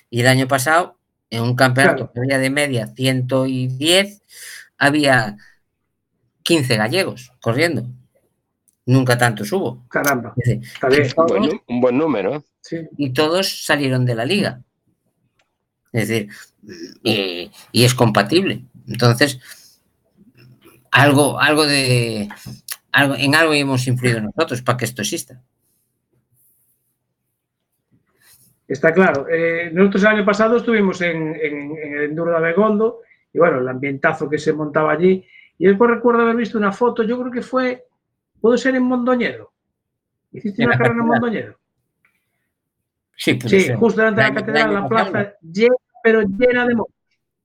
[0.10, 0.98] Y el año pasado,
[1.30, 2.12] en un campeonato Claro.
[2.14, 4.22] que había de media 110,
[4.78, 5.36] había
[6.44, 7.86] 15 gallegos corriendo.
[8.86, 9.86] Nunca tantos hubo.
[9.90, 11.10] Caramba, Es decir, está bien.
[11.14, 12.46] todos- Un buen, un buen número.
[12.98, 14.62] Y todos salieron de la liga.
[15.94, 16.30] Es decir,
[17.04, 18.64] y, y es compatible.
[18.88, 19.40] Entonces,
[20.92, 22.30] algo, algo de
[22.92, 25.42] algo, en algo hemos influido nosotros para que esto exista.
[28.68, 29.28] Está claro.
[29.30, 33.00] Eh, nosotros el año pasado estuvimos en, en- en el Enduro de Abegondo
[33.34, 35.26] y bueno, el ambientazo que se montaba allí.
[35.58, 37.86] Y después recuerdo haber visto una foto, yo creo que fue,
[38.42, 39.54] puede ser en Mondoñedo.
[40.32, 41.08] ¿Hiciste En una carrera en.
[41.08, 41.56] Mondoñedo?
[43.18, 43.76] Sí, puede Sí, ser.
[43.76, 46.94] justo delante de la catedral, la plaza llena, pero llena de motos.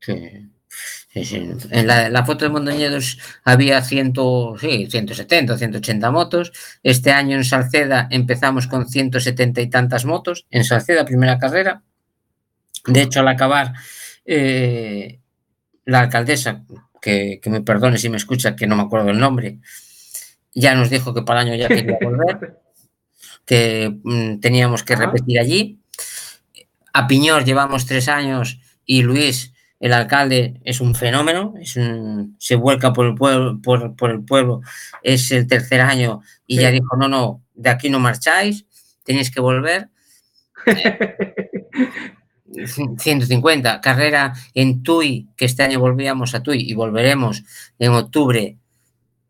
[0.00, 0.48] Sí.
[1.12, 1.50] Sí, sí.
[1.70, 4.14] En la, la foto de Mondoñedos había 100,
[4.58, 6.52] sí, 170, 180 motos.
[6.82, 10.46] Este año en Salceda empezamos con 170 y tantas motos.
[10.50, 11.82] En Salceda, primera carrera.
[12.86, 13.74] De hecho, al acabar,
[14.24, 15.20] eh,
[15.84, 16.64] la alcaldesa,
[17.00, 19.58] que, que me perdone si me escucha, que no me acuerdo el nombre,
[20.54, 22.61] ya nos dijo que para el año ya quería volver,
[23.46, 25.78] que mm, teníamos que repetir allí.
[26.92, 32.54] A Piñor llevamos tres años y Luis, el alcalde, es un fenómeno, es un- se
[32.56, 34.60] vuelca por el, pueblo, por, por el pueblo,
[35.02, 36.62] es el tercer año y Sí.
[36.62, 38.66] ya dijo, no, no, de aquí no marcháis,
[39.04, 39.88] tenéis que volver.
[42.98, 47.42] 150, carrera en Tui, que este año volvíamos a Tui y volveremos
[47.78, 48.58] en octubre,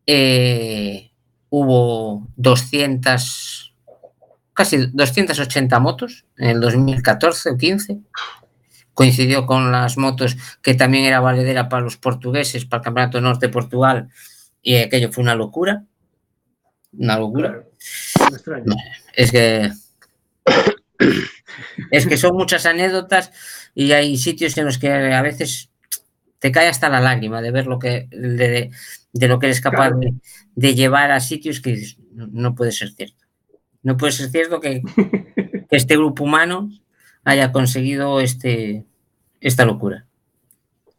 [0.06, 1.12] eh,
[1.48, 3.61] hubo 200,
[4.54, 7.98] casi 280 motos en el 2014 o 15.
[8.94, 13.46] Coincidió con las motos que también era valedera para los portugueses, para el Campeonato Norte
[13.46, 14.10] de Portugal,
[14.62, 15.84] y aquello fue una locura.
[16.92, 17.64] Una locura.
[18.44, 18.64] Claro.
[19.14, 19.72] Es que
[21.90, 23.32] es que son muchas anécdotas
[23.74, 25.70] y hay sitios en los que a veces
[26.38, 28.70] te cae hasta la lágrima de ver lo que de,
[29.12, 29.98] de lo que eres capaz Claro.
[30.00, 30.12] de,
[30.54, 31.82] de llevar a sitios que
[32.12, 33.21] no puede ser cierto.
[33.82, 34.82] No puede ser cierto que,
[35.68, 36.70] que este grupo humano
[37.24, 38.84] haya conseguido este,
[39.40, 40.06] esta locura.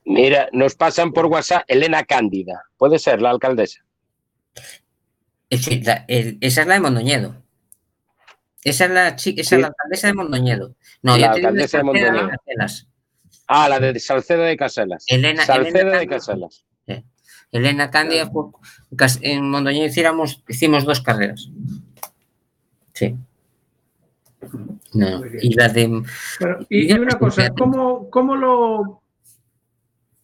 [0.06, 2.64] Mira, nos pasan por WhatsApp Elena Cándida.
[2.78, 3.84] Puede ser la alcaldesa.
[5.50, 7.42] Es que la- el- esa es la de Mondoñedo.
[8.64, 10.76] Esa es la, esa es la alcaldesa de Mondoñedo.
[11.02, 12.30] No, La alcaldesa de Mondoñedo.
[13.48, 15.06] Ah, la de Salceda de Caselas.
[15.08, 16.18] Elena- Salceda Elena de Cándida.
[16.18, 16.66] Caselas.
[17.52, 17.92] Elena
[18.98, 21.50] cas- en Mondoñedo hiciéramos, hicimos dos carreras.
[22.94, 23.16] Sí.
[24.94, 26.04] No, y la de
[26.38, 29.02] Pero, y, y una cosa, ¿cómo, cómo lo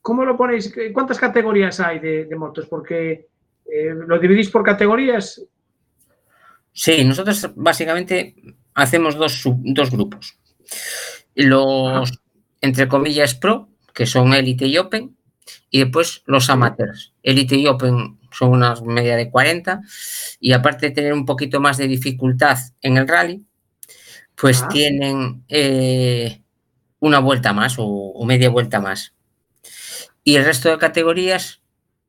[0.02, 0.74] cómo lo ponéis?
[0.94, 2.66] ¿Cuántas categorías hay de, de motos?
[2.68, 3.30] Porque
[3.66, 5.42] eh, lo dividís por categorías.
[6.74, 8.36] Sí, nosotros básicamente
[8.74, 10.38] hacemos dos, sub- dos grupos.
[11.36, 12.22] Los,
[12.62, 15.16] entre comillas, pro, que son Elite y Open,
[15.70, 17.14] y después los amateurs.
[17.24, 19.82] Elite y Open son una media de 40,
[20.40, 23.44] y aparte de tener un poquito más de dificultad en el rally,
[24.36, 24.68] pues Ah.
[24.70, 26.42] tienen eh,
[27.00, 29.14] una vuelta más o, o media vuelta más.
[30.24, 31.62] Y el resto de categorías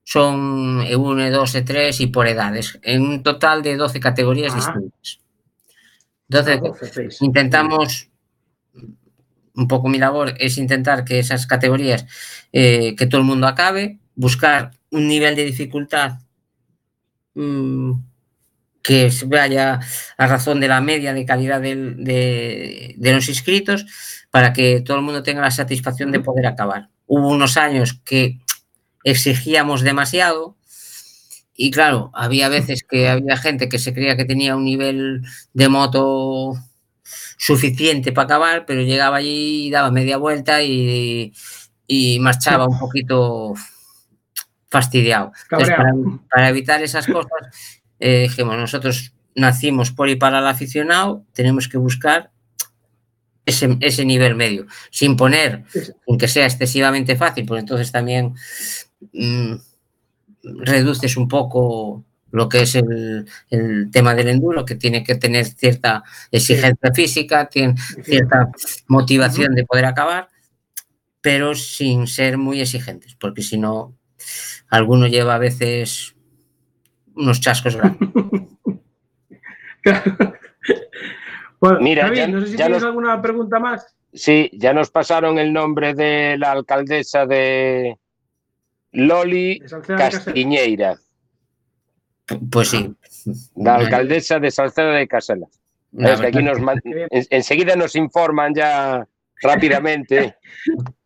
[0.05, 4.57] son E1, E2, E3 y por edades, en un total de 12 categorías Ah.
[4.57, 5.21] distintas.
[6.29, 7.23] Entonces, Ah, doce, seis.
[7.23, 8.09] intentamos,
[9.55, 12.07] un poco mi labor es intentar que esas categorías,
[12.53, 16.19] eh, que todo el mundo acabe, buscar un nivel de dificultad
[17.35, 17.93] mm,
[18.83, 19.81] que vaya
[20.17, 23.87] a razón de la media de calidad de, de los inscritos
[24.31, 26.89] para que todo el mundo tenga la satisfacción de poder acabar.
[27.07, 28.39] Hubo unos años que
[29.05, 30.57] exigíamos demasiado
[31.63, 35.21] y claro, había veces que había gente que se creía que tenía un nivel
[35.53, 36.55] de moto
[37.37, 41.35] suficiente para acabar, pero llegaba allí y daba media vuelta y,
[41.87, 43.55] y marchaba un poquito
[44.71, 45.33] fastidiado.
[45.51, 45.75] Entonces,
[46.31, 51.79] para, evitar esas cosas, eh, dijimos, nosotros nacimos por y para el aficionado, tenemos que
[51.79, 52.31] buscar
[53.47, 58.35] ese, ese nivel medio, sin poner, sin que sea excesivamente fácil, porque entonces también
[59.13, 59.55] mm,
[60.43, 65.47] reduces un poco lo que es el, el tema del enduro, que tiene que tener
[65.47, 68.51] cierta exigencia física, tiene cierta
[68.87, 70.29] motivación de poder acabar,
[71.21, 73.97] pero sin ser muy exigentes, porque si no,
[74.69, 76.15] alguno lleva a veces
[77.15, 78.09] unos chascos grandes.
[81.61, 83.95] Bueno, Mira, David, ya- no sé si tienes nos- alguna pregunta más.
[84.15, 87.99] Sí, ya nos pasaron el nombre de la alcaldesa de
[88.93, 89.97] Loli De.
[89.97, 90.97] Castiñeira,
[92.51, 92.95] Pues sí.
[93.57, 95.51] la alcaldesa de Salceda de Caselas.
[95.93, 96.59] La Es que aquí nos
[97.11, 99.07] enseguida nos informan ya
[99.43, 100.37] rápidamente.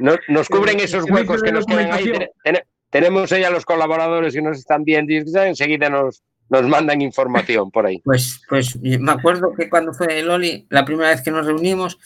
[0.00, 2.04] Nos, nos cubren Eh, esos huecos que nos quedan ahí.
[2.10, 6.62] Ten- ten- tenemos ahí a los colaboradores que nos están viendo y enseguida nos, nos
[6.66, 8.00] mandan información por ahí.
[8.04, 11.98] Pues, pues me acuerdo que cuando fue Loli, la primera vez que nos reunimos,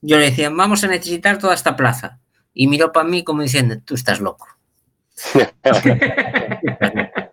[0.00, 2.18] yo le decía, vamos a necesitar toda esta plaza.
[2.52, 4.46] Y miró para mí como diciendo, tú estás loco.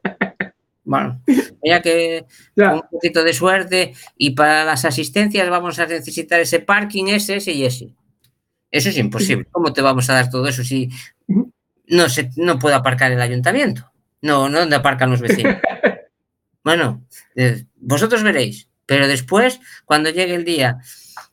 [0.84, 1.22] Bueno,
[1.64, 2.26] ya que
[2.56, 7.36] Ya, un poquito de suerte y para las asistencias vamos a necesitar ese parking, ese,
[7.36, 7.94] ese y ese.
[8.72, 9.48] Eso es imposible.
[9.52, 10.90] ¿Cómo te vamos a dar todo eso si
[11.88, 13.92] no se no puede aparcar el ayuntamiento?
[14.22, 15.58] No, no donde aparcan los vecinos.
[16.62, 17.06] Bueno,
[17.36, 20.78] eh, vosotros veréis, pero después, cuando llegue el día,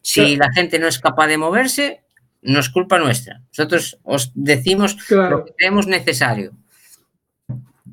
[0.00, 2.04] si la gente no es capaz de moverse,
[2.42, 3.42] no es culpa nuestra.
[3.48, 6.52] Nosotros os decimos lo que creemos necesario.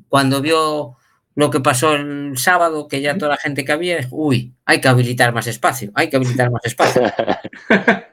[0.08, 0.96] Cuando vio
[1.34, 4.88] lo que pasó el sábado, que ya toda la gente que había, uy, hay que
[4.88, 7.02] habilitar más espacio, hay que habilitar más espacio.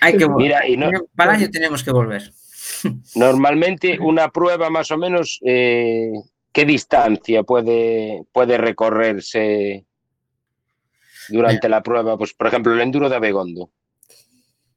[0.00, 0.42] Hay que volver.
[0.42, 2.32] Mira, y no, Para el año tenemos que volver.
[3.14, 6.12] normalmente una prueba más o menos, eh,
[6.52, 9.86] ¿qué distancia puede, puede recorrerse
[11.28, 12.16] durante la prueba?
[12.16, 13.70] Pues, por ejemplo, el enduro de Abegondo,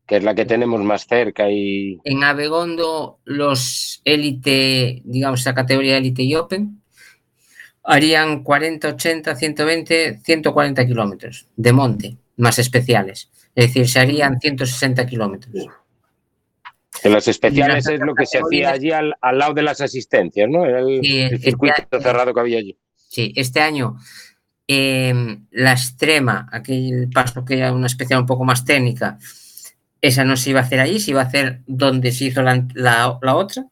[0.06, 2.00] que es la que tenemos más cerca y...
[2.04, 6.79] En Abegondo, los élite, digamos, esa categoría élite y open,
[7.84, 13.30] harían 40, 80, 120, 140 kilómetros de monte, más especiales.
[13.56, 15.68] Es decir, se harían 160 kilómetros.
[17.02, 20.50] Que las especiales es lo que se hacía allí al, al lado de las asistencias,
[20.50, 20.66] ¿no?
[20.66, 22.78] Era el, Sí, el este circuito cerrado que había allí.
[22.96, 23.98] Sí, este año
[24.68, 25.14] eh,
[25.52, 29.18] la extrema, aquel paso que era una especial un poco más técnica,
[30.02, 32.66] esa no se iba a hacer allí, se iba a hacer donde se hizo la,
[32.74, 33.66] la- la otra.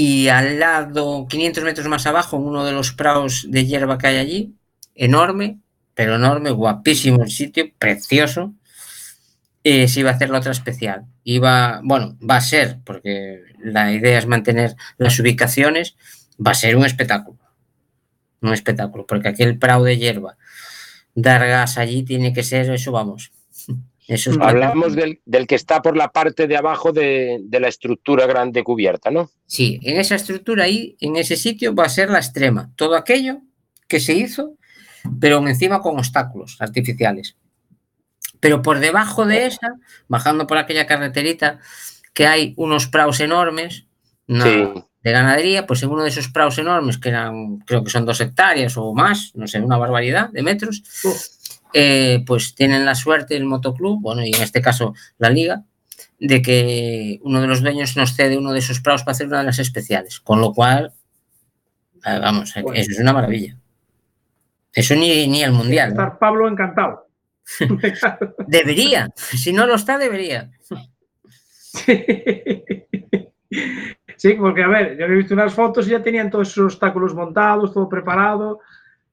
[0.00, 4.06] Y al lado, 500 metros más abajo, en uno de los prados de hierba que
[4.06, 4.54] hay allí,
[4.94, 5.58] enorme,
[5.94, 8.54] pero enorme, guapísimo el sitio, precioso,
[9.64, 11.06] eh, se iba a hacer la otra especial.
[11.24, 15.96] Iba, bueno, va a ser, porque la idea es mantener las ubicaciones,
[16.38, 17.40] va a ser un espectáculo.
[18.40, 20.36] Un espectáculo, porque aquel prado de hierba,
[21.16, 23.32] dar gas allí tiene que ser eso, vamos.
[24.08, 27.68] Eso es Hablamos del, del que está por la parte de abajo de, de la
[27.68, 29.30] estructura grande cubierta, ¿no?
[29.46, 32.70] Sí, en esa estructura ahí, en ese sitio, va a ser la extrema.
[32.74, 33.42] Todo aquello
[33.86, 34.56] que se hizo,
[35.20, 37.36] pero encima con obstáculos artificiales.
[38.40, 39.74] Pero por debajo de esa,
[40.08, 41.58] bajando por aquella carreterita,
[42.14, 43.84] que hay unos praos enormes
[44.26, 44.84] una- Sí.
[45.02, 48.20] de ganadería, pues en uno de esos praos enormes, que eran, creo que son dos
[48.20, 50.82] hectáreas o más, no sé, una barbaridad de metros,
[51.72, 55.64] eh, pues tienen la suerte el motoclub, bueno, y en este caso la liga,
[56.18, 59.38] de que uno de los dueños nos cede uno de esos prados para hacer una
[59.38, 60.20] de las especiales.
[60.20, 60.92] Con lo cual,
[62.04, 62.80] eh, vamos, eh, Bueno.
[62.80, 63.56] eso es una maravilla.
[64.72, 65.94] Eso ni, ni el mundial.
[65.94, 66.02] ¿no?
[66.02, 67.08] Estar Pablo encantado.
[68.46, 70.50] Debería, si no lo está, debería.
[74.18, 77.14] Sí, porque a ver, yo he visto unas fotos y ya tenían todos esos obstáculos
[77.14, 78.58] montados, todo preparado.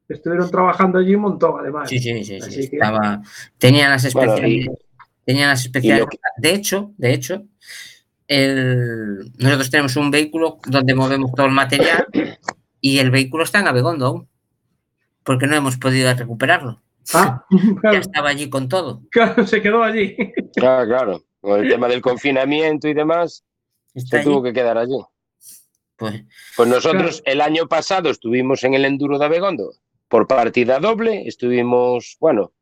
[0.08, 1.90] Estuvieron trabajando allí un montón, además.
[1.90, 3.22] Sí, sí, sí, sí, Así que- Estaba,
[3.58, 4.66] tenían las Bueno, especiales.
[4.68, 5.80] y- tenían las que-
[6.38, 7.44] De hecho, de hecho,
[8.28, 12.08] el- nosotros tenemos un vehículo donde movemos todo el material
[12.82, 14.30] y el vehículo está en Abegondo aún,
[15.24, 16.82] porque no hemos podido recuperarlo.
[17.14, 19.02] Ah, Ya claro, estaba allí con todo.
[19.12, 20.16] claro, se quedó allí.
[20.62, 21.24] Ah, claro.
[21.42, 23.44] Con el tema del confinamiento y demás,
[23.94, 24.98] Está se allí, tuvo que quedar allí.
[25.96, 26.24] pues,
[26.58, 29.72] Pues nosotros el año pasado estuvimos en el Enduro de Abegondo
[30.08, 32.54] por partida doble, estuvimos, bueno,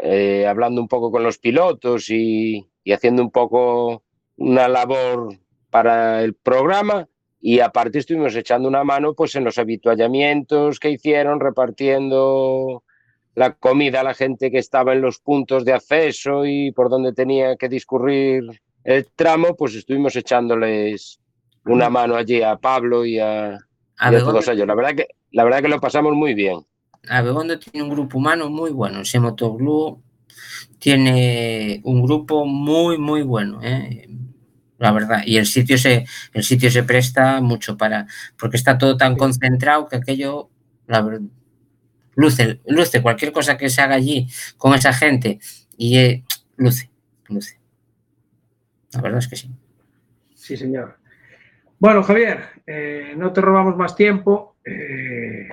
[0.00, 4.02] eh, hablando un poco con los pilotos y, y haciendo un poco
[4.36, 5.38] una labor
[5.70, 7.08] para el programa
[7.40, 12.82] y aparte estuvimos echando una mano pues en los habituallamientos que hicieron, repartiendo
[13.34, 17.12] la comida a la gente que estaba en los puntos de acceso y por donde
[17.12, 18.44] tenía que discurrir
[18.82, 21.20] el tramo, pues estuvimos echándoles
[21.64, 24.66] una mano allí a Pablo y a, y a todos ellos.
[24.66, 26.60] La verdad que la verdad que lo pasamos muy bien.
[27.08, 29.00] Abegondo tiene un grupo humano muy bueno.
[29.00, 30.02] Ese Motoclub
[30.78, 33.60] tiene un grupo muy, muy bueno.
[33.62, 34.08] ¿eh?
[34.78, 35.22] La verdad.
[35.24, 38.06] Y el sitio se, el sitio se presta mucho para.
[38.38, 40.50] Porque está todo tan concentrado que aquello.
[40.86, 41.20] La verdad,
[42.14, 45.38] luce, luce cualquier cosa que se haga allí con esa gente.
[45.76, 46.24] Y eh,
[46.56, 46.90] luce,
[47.28, 47.60] luce.
[48.92, 49.50] La verdad es que sí.
[50.34, 50.98] Sí, señor.
[51.78, 54.47] Bueno, Javier, eh, no te robamos más tiempo.
[54.68, 55.48] Eh,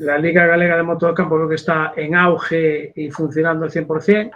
[0.00, 3.70] la Liga Galega de Moto de Campo creo que está en auge y funcionando al
[3.70, 4.30] 100%.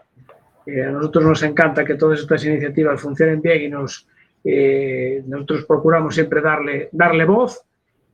[0.66, 4.06] Eh, a nosotros nos encanta que todas estas iniciativas funcionen bien y nos,
[4.44, 7.64] eh, nosotros procuramos siempre darle, darle voz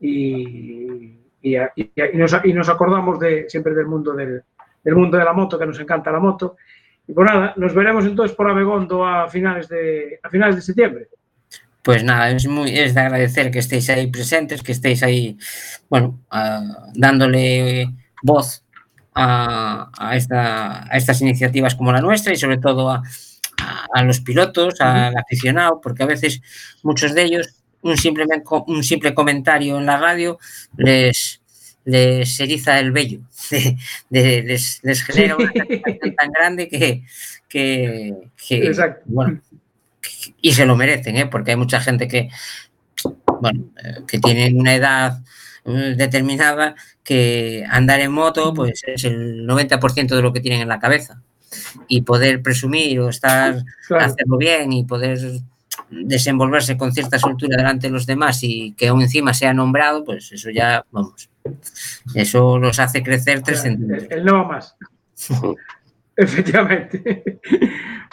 [0.01, 4.43] y, y, y nos acordamos de, siempre del mundo del,
[4.87, 6.57] del mundo de la moto, que nos encanta la moto.
[7.09, 11.09] Y pues nada, nos veremos entonces por Abegondo a finales de, a finales de septiembre.
[11.87, 15.39] Pues nada, es muy es de agradecer que estéis ahí presentes, que estéis ahí,
[15.89, 16.61] bueno, ah,
[16.95, 17.89] dándole
[18.25, 18.65] voz
[19.15, 24.81] a, a esta, a estas iniciativas como la nuestra y sobre todo a, los pilotos,
[24.81, 26.41] al aficionado, porque a veces
[26.83, 28.25] muchos de ellos un simple,
[28.67, 30.39] un simple comentario en la radio
[30.77, 31.41] les,
[31.85, 33.21] les eriza el vello,
[33.51, 33.77] de-
[34.11, 37.05] de- les, les genera una satisfacción tan grande que,
[37.49, 38.13] que,
[38.49, 39.03] que, Exacto.
[39.07, 39.41] bueno,
[40.47, 41.27] y se lo merecen, ¿eh?
[41.27, 42.29] porque hay mucha gente que,
[43.41, 45.21] bueno, eh, que tiene una edad
[45.65, 50.69] eh, determinada que andar en moto pues es el 90% de lo que tienen en
[50.69, 51.21] la cabeza
[51.89, 54.05] y poder presumir o estar Claro.
[54.05, 55.19] hacerlo bien y poder
[55.91, 60.31] desenvolverse con cierta soltura delante de los demás y que aún encima sea nombrado, pues
[60.31, 61.29] eso ya, vamos,
[62.15, 64.15] eso los hace crecer El, trascendente.
[64.15, 64.77] el no más.
[66.17, 67.41] Efectivamente.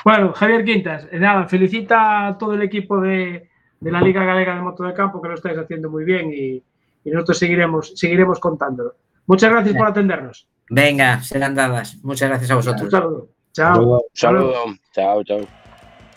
[0.03, 3.49] Bueno, Javier Quintas, eh, nada, felicita a todo el equipo de,
[3.79, 6.61] de la Liga Galega de Moto de Campo que lo estáis haciendo muy bien y,
[7.05, 8.95] y nosotros seguiremos, seguiremos contándolo.
[9.27, 10.47] Muchas gracias por atendernos.
[10.69, 11.97] Venga, serán dadas.
[12.03, 12.91] Muchas gracias a Un vosotros.
[12.91, 13.29] saludo.
[13.53, 13.75] Chao.
[13.77, 14.53] Luego, Saludo,
[14.91, 15.39] chao, chao.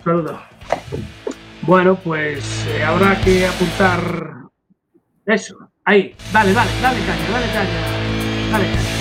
[0.03, 0.41] Saludo.
[1.63, 4.01] Bueno, pues eh, habrá que apuntar
[5.27, 5.57] eso.
[5.85, 8.51] Ahí, dale, dale, dale caña, dale caña.
[8.51, 8.97] Dale caña.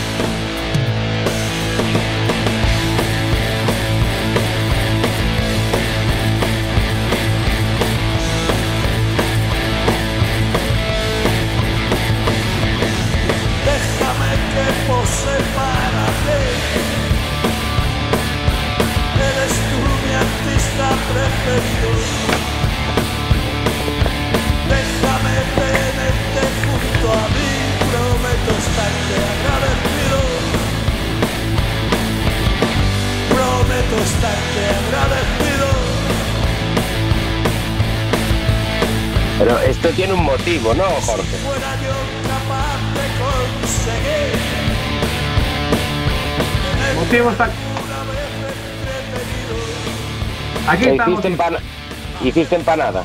[40.35, 41.37] Esto tiene un motivo, ¿no, Jorge?
[41.37, 41.95] Fuera yo
[42.27, 44.35] capaz de conseguir
[46.89, 47.49] El motivo está.
[50.67, 51.11] Aquí E estamos.
[51.19, 51.59] Hiciste, empana-
[52.23, 53.03] hiciste empanada.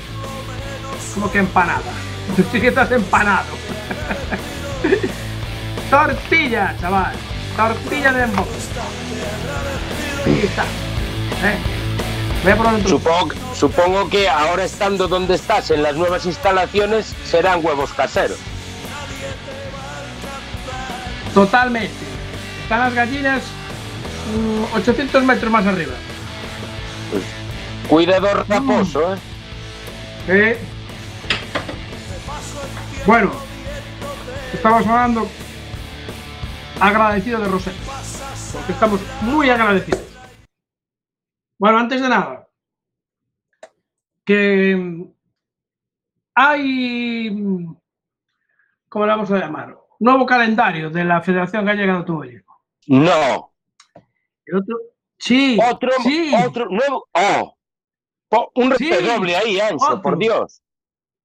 [1.14, 1.80] Como que empanada.
[2.36, 3.48] Tú sí que estás empanado.
[5.90, 7.12] Tortilla, chaval.
[7.56, 8.50] Tortilla de emboque.
[10.26, 10.62] Ahí está.
[10.62, 11.58] ¿Eh?
[12.42, 12.98] Voy a poner un truco.
[12.98, 18.38] Supongo, supongo que ahora estando donde estás, en las nuevas instalaciones, serán huevos caseros.
[21.34, 21.92] Totalmente.
[22.62, 23.42] Están las gallinas
[24.34, 25.92] mm, 800 metros más arriba.
[27.86, 29.18] Cuidador raposo, ¿eh?
[30.28, 30.58] Eh,
[33.04, 33.32] Bueno,
[34.54, 35.28] estamos hablando
[36.80, 37.72] agradecido de Rosé,
[38.54, 40.00] porque estamos muy agradecidos.
[41.58, 42.39] Bueno, antes de nada,
[44.30, 45.06] que
[46.34, 47.30] hay,
[48.88, 49.76] ¿cómo le vamos a llamar?
[49.98, 52.60] Nuevo calendario de la Federación Gallega de Automovilismo.
[52.86, 53.52] No.
[54.46, 54.76] El otro,
[55.18, 57.08] sí, Otro, sí, otro nuevo.
[57.12, 57.56] Oh.
[58.54, 60.02] Un Sí, redoble ahí, Ancho, otro.
[60.02, 60.62] por Dios.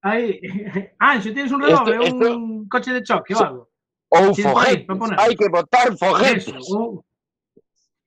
[0.02, 0.40] ahí.
[1.00, 3.70] Ancho, ¿tienes un redoble, Esto- un coche de choque o algo?
[4.10, 4.88] O un foguete.
[5.18, 6.48] Hay que botar foguetes.
[6.48, 7.06] Eso, un,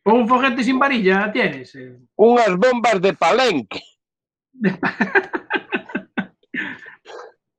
[0.05, 1.73] un foguete sin varilla tienes.
[1.77, 1.97] eh.
[2.17, 3.81] Unas bombas de palenque.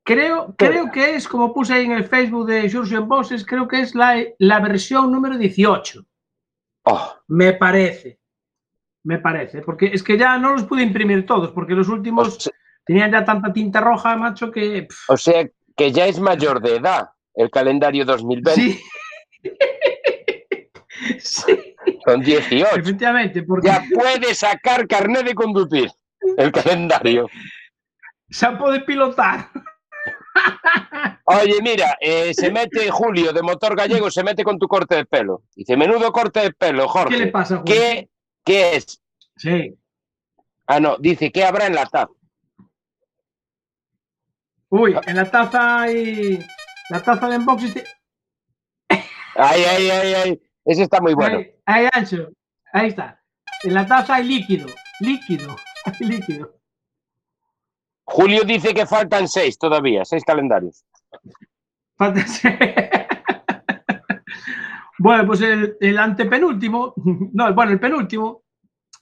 [0.10, 3.82] Creo, creo que es, como puse ahí en el Facebook de Jurgen Bosses, creo que
[3.82, 6.04] es la, la versión número 18.
[6.86, 8.20] Oh, Me parece.
[9.04, 9.62] Me parece.
[9.62, 12.50] Porque es que ya no los pude imprimir todos, porque los o, últimos
[12.84, 14.88] tenían ya tanta tinta roja, macho, que.
[14.89, 15.47] pff, o sea
[15.78, 18.80] que ya es mayor de edad el calendario 2020 sí.
[21.20, 22.80] sí, con 18.
[22.80, 25.91] efectivamente, porque Ya puede sacar carnet de conducir
[26.38, 27.27] el calendario.
[28.30, 29.49] se puede pilotar.
[31.25, 35.05] Oye, mira, eh, se mete Julio de Motor Gallego, se mete con tu corte de
[35.05, 35.43] pelo.
[35.55, 37.17] Dice, menudo corte de pelo, Jorge.
[37.17, 37.73] ¿Qué le pasa, Julio?
[37.73, 38.09] ¿Qué,
[38.45, 39.01] qué es?
[39.36, 39.75] Sí.
[40.67, 42.09] Ah, no, dice, ¿qué habrá en la taza?
[44.69, 46.39] Uy, en la taza hay.
[46.89, 47.73] La taza de unboxing.
[47.73, 47.86] te-
[49.36, 50.41] Ay, ay, ay, ay.
[50.65, 51.38] Ese está muy bueno.
[51.38, 52.30] Ahí, ahí, ancho.
[52.73, 53.21] Ahí está.
[53.63, 54.67] En la taza hay líquido.
[54.99, 55.55] Líquido.
[55.99, 56.55] Hay líquido.
[58.05, 60.83] Julio dice que faltan seis todavía, seis calendarios.
[61.95, 62.25] Falta-
[64.97, 66.93] bueno, pues el, el antepenúltimo,
[67.33, 68.43] no, bueno, el penúltimo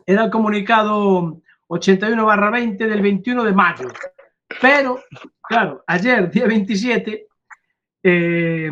[0.05, 3.87] era el comunicado 81 barra 20 del 21 de mayo.
[4.61, 4.99] Pero,
[5.41, 7.27] claro, ayer, día 27,
[8.03, 8.71] eh,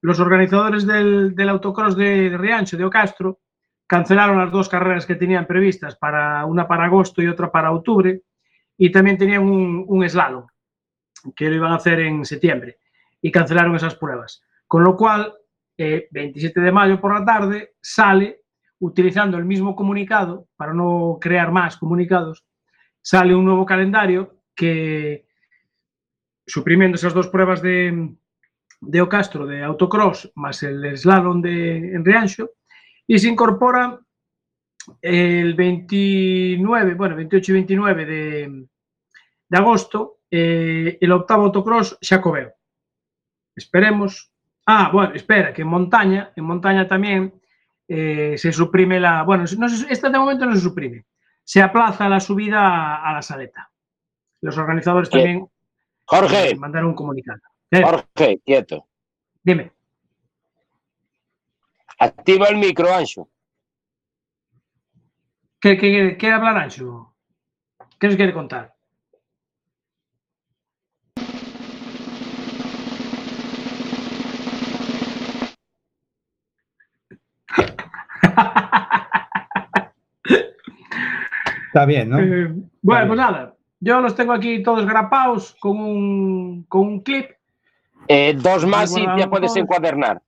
[0.00, 3.38] los organizadores del, del autocross de, de Riancho, de Ocastro,
[3.92, 8.22] cancelaron las dos carreras que tenían previstas, para una para agosto y otra para octubre,
[8.78, 10.46] y también tenían un, slalom,
[11.36, 12.78] que lo iban a hacer en septiembre,
[13.20, 14.42] y cancelaron esas pruebas.
[14.66, 15.34] Con lo cual,
[15.76, 18.40] eh, 27 de mayo por la tarde, sale,
[18.78, 22.46] utilizando el mismo comunicado, para no crear más comunicados,
[23.02, 25.26] sale un nuevo calendario que,
[26.46, 28.14] suprimiendo esas dos pruebas de,
[28.80, 32.52] de Ocastro, de autocross, más el slalom de en Riancho,
[33.06, 33.98] y se incorpora
[35.00, 38.66] el 29, bueno, 28 y 29 de,
[39.48, 42.52] de agosto, eh, el octavo autocross Xacobeo.
[43.54, 44.30] Esperemos.
[44.66, 47.34] Ah, bueno, espera, que en montaña, en montaña también
[47.88, 49.22] eh, se suprime la.
[49.24, 51.04] Bueno, no se- esta de momento no se suprime.
[51.44, 53.70] Se aplaza la subida a, a la saleta.
[54.40, 55.46] Los organizadores también
[56.04, 57.40] Jorge, mandaron un comunicado.
[57.70, 58.86] Eh, Jorge, quieto.
[59.42, 59.72] dime.
[62.02, 63.28] Activa el micro, Ancho.
[65.60, 67.14] ¿Qué, qué, qué hablar Ancho?
[68.00, 68.74] ¿Qué nos quiere contar?
[81.66, 82.18] Está bien, ¿no?
[82.18, 83.06] Eh, bueno, Vale.
[83.06, 83.54] pues nada.
[83.80, 87.30] Yo los tengo aquí todos grapados con un, con un clip.
[88.08, 89.56] Eh, dos más y ya puedes todos.
[89.56, 90.20] encuadernar.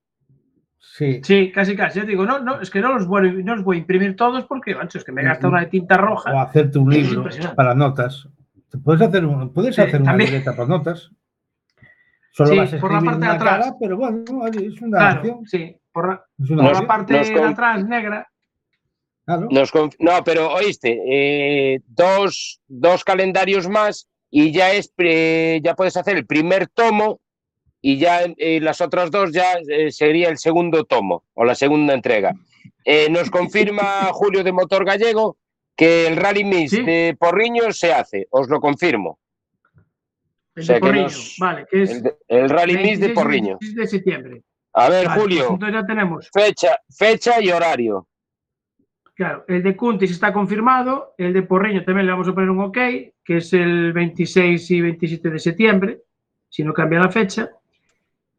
[0.93, 1.20] Sí.
[1.24, 1.99] Sí, casi, casi.
[2.01, 4.45] Ya digo, no, no, es que no los voy, no los voy a imprimir todos
[4.45, 6.43] porque, macho, es que me gasta una de tinta O roja.
[6.43, 7.24] hacerte un libro
[7.57, 8.28] para notas.
[8.70, 11.11] Te puedes hacer, un, puedes Sí, hacer una libreta para notas.
[12.30, 13.59] Solo Sí, vas a por la parte de atrás.
[13.66, 15.47] cara, pero bueno, es una Claro, opción.
[15.47, 15.76] sí.
[15.93, 18.28] Por la, Es una por la parte de con- atrás negra.
[19.24, 19.49] Claro.
[19.51, 25.74] Nos conf- no, pero oíste, eh, dos, dos calendarios más y ya es pre- ya
[25.74, 27.20] puedes hacer el primer tomo
[27.87, 31.93] y ya eh, las otras dos ya eh, sería el segundo tomo o la segunda
[31.93, 32.35] entrega.
[32.82, 33.82] Eh, nos confirma
[34.12, 35.37] Julio de Motor Gallego
[35.76, 36.82] que el Rally Mix Sí.
[36.82, 39.18] de Porriños se hace, os lo confirmo.
[40.55, 42.85] El O sea de que Porriño, nos- vale, que es El, de- el Rally Mix
[43.01, 43.59] 26 de Porriño.
[43.61, 44.43] 26 de septiembre.
[44.72, 48.09] A ver, Vale, Julio, pues entonces ya tenemos, fecha, fecha y horario.
[49.14, 52.61] claro, el de Cuntis está confirmado, el de Porriño también le vamos a poner un
[52.61, 52.78] ok,
[53.24, 55.99] que es el 26 y 27 de septiembre,
[56.49, 57.51] si no cambia la fecha.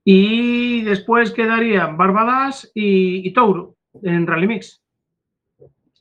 [0.07, 4.81] Y después quedarían Barbadas y, y Touro en Rally Mix.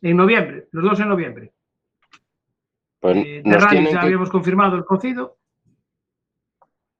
[0.02, 1.52] En noviembre, los dos en noviembre.
[3.00, 5.38] Pues Eh, de Rally ya que- habíamos confirmado el cocido.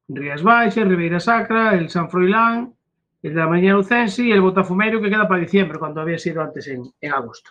[0.09, 2.75] Rías Baixas, Ribeira Sacra, el San Froilán,
[3.23, 6.43] el de la Mañana Lucense y el Botafumeiro que queda para diciembre, cuando había sido
[6.43, 7.51] antes en, en agosto.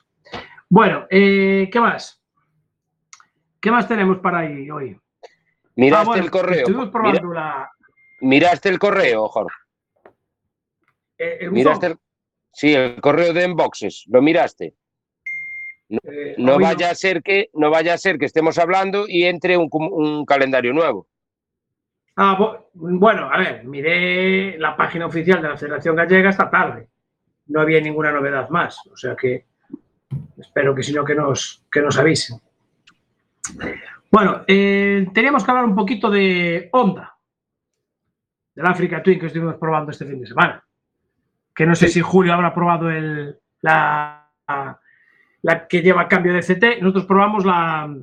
[0.69, 2.21] Bueno, eh, ¿qué más?
[3.59, 4.99] ¿Qué más tenemos para ahí hoy?
[5.75, 6.57] Miraste Ah, bueno, el correo.
[6.59, 7.71] Estuvimos Mira- probando la,
[8.23, 9.55] miraste el correo, Jorge.
[11.17, 11.97] eh, el Miraste el,
[12.51, 14.05] sí, el correo de Enboxes.
[14.07, 14.75] Lo miraste.
[15.89, 19.25] Eh, No hoy vaya a ser que no vaya a ser que estemos hablando y
[19.25, 21.07] entre un, calendario nuevo.
[22.15, 26.87] Ah, bueno, a ver, miré la página oficial de la Federación Gallega esta tarde.
[27.47, 28.77] No había ninguna novedad más.
[28.91, 29.45] O sea que
[30.37, 32.39] espero que si no, que nos, que nos avisen.
[34.11, 37.12] Bueno, eh, teníamos que hablar un poquito de Honda,
[38.55, 40.63] del Africa Twin que estuvimos probando este fin de semana.
[41.55, 44.29] Que no sé si Julio habrá probado el, la,
[45.41, 46.81] la que lleva cambio de CT.
[46.81, 47.93] Nosotros probamos la,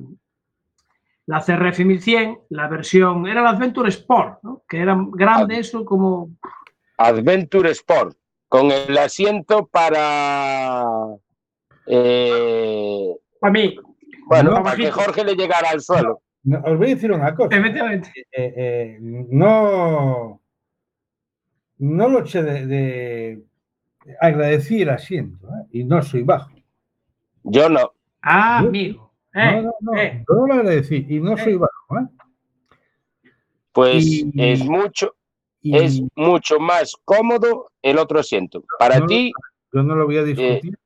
[1.25, 4.63] la CRF 1100, la versión, era la Adventure Sport, ¿no?
[4.67, 6.31] que era grande eso como...
[6.97, 10.83] Adventure Sport con el asiento para
[11.87, 13.75] eh, Para mí,
[14.27, 14.91] bueno, No, para que.
[14.91, 16.21] Jorge le llegara al suelo.
[16.43, 17.55] No, os voy a decir una cosa.
[17.55, 18.11] efectivamente.
[18.31, 20.40] Eh, eh, no,
[21.81, 23.43] no lo eché de, de
[24.19, 25.67] agradecer asiento, ¿eh?
[25.71, 26.51] y no soy bajo.
[27.43, 27.91] Yo no.
[28.21, 28.67] Ah, ¿No?
[28.69, 29.11] amigo.
[29.33, 30.23] Eh, no, no, no, eh.
[30.27, 31.99] yo lo agradecí y no soy bajo.
[31.99, 32.07] ¿eh?
[33.71, 35.15] Pues Y- es mucho
[35.61, 38.63] Y es mucho más cómodo el otro asiento.
[38.79, 39.31] Para No, ti
[39.73, 40.77] yo no lo voy a discutir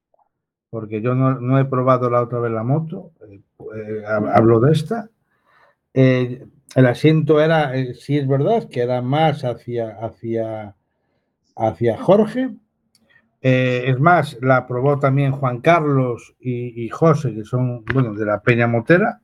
[0.70, 3.12] porque yo no, no he probado la otra vez la moto.
[3.30, 3.40] eh,
[3.76, 5.10] eh, hab- hablo de esta.
[5.94, 10.76] Eh, el asiento era, eh, sí es verdad, que era más hacia, hacia,
[11.56, 12.52] hacia Jorge.
[13.42, 18.26] Eh, es más, la aprobó también Juan Carlos y, y José, que son, bueno, de
[18.26, 19.22] la Peña Motera.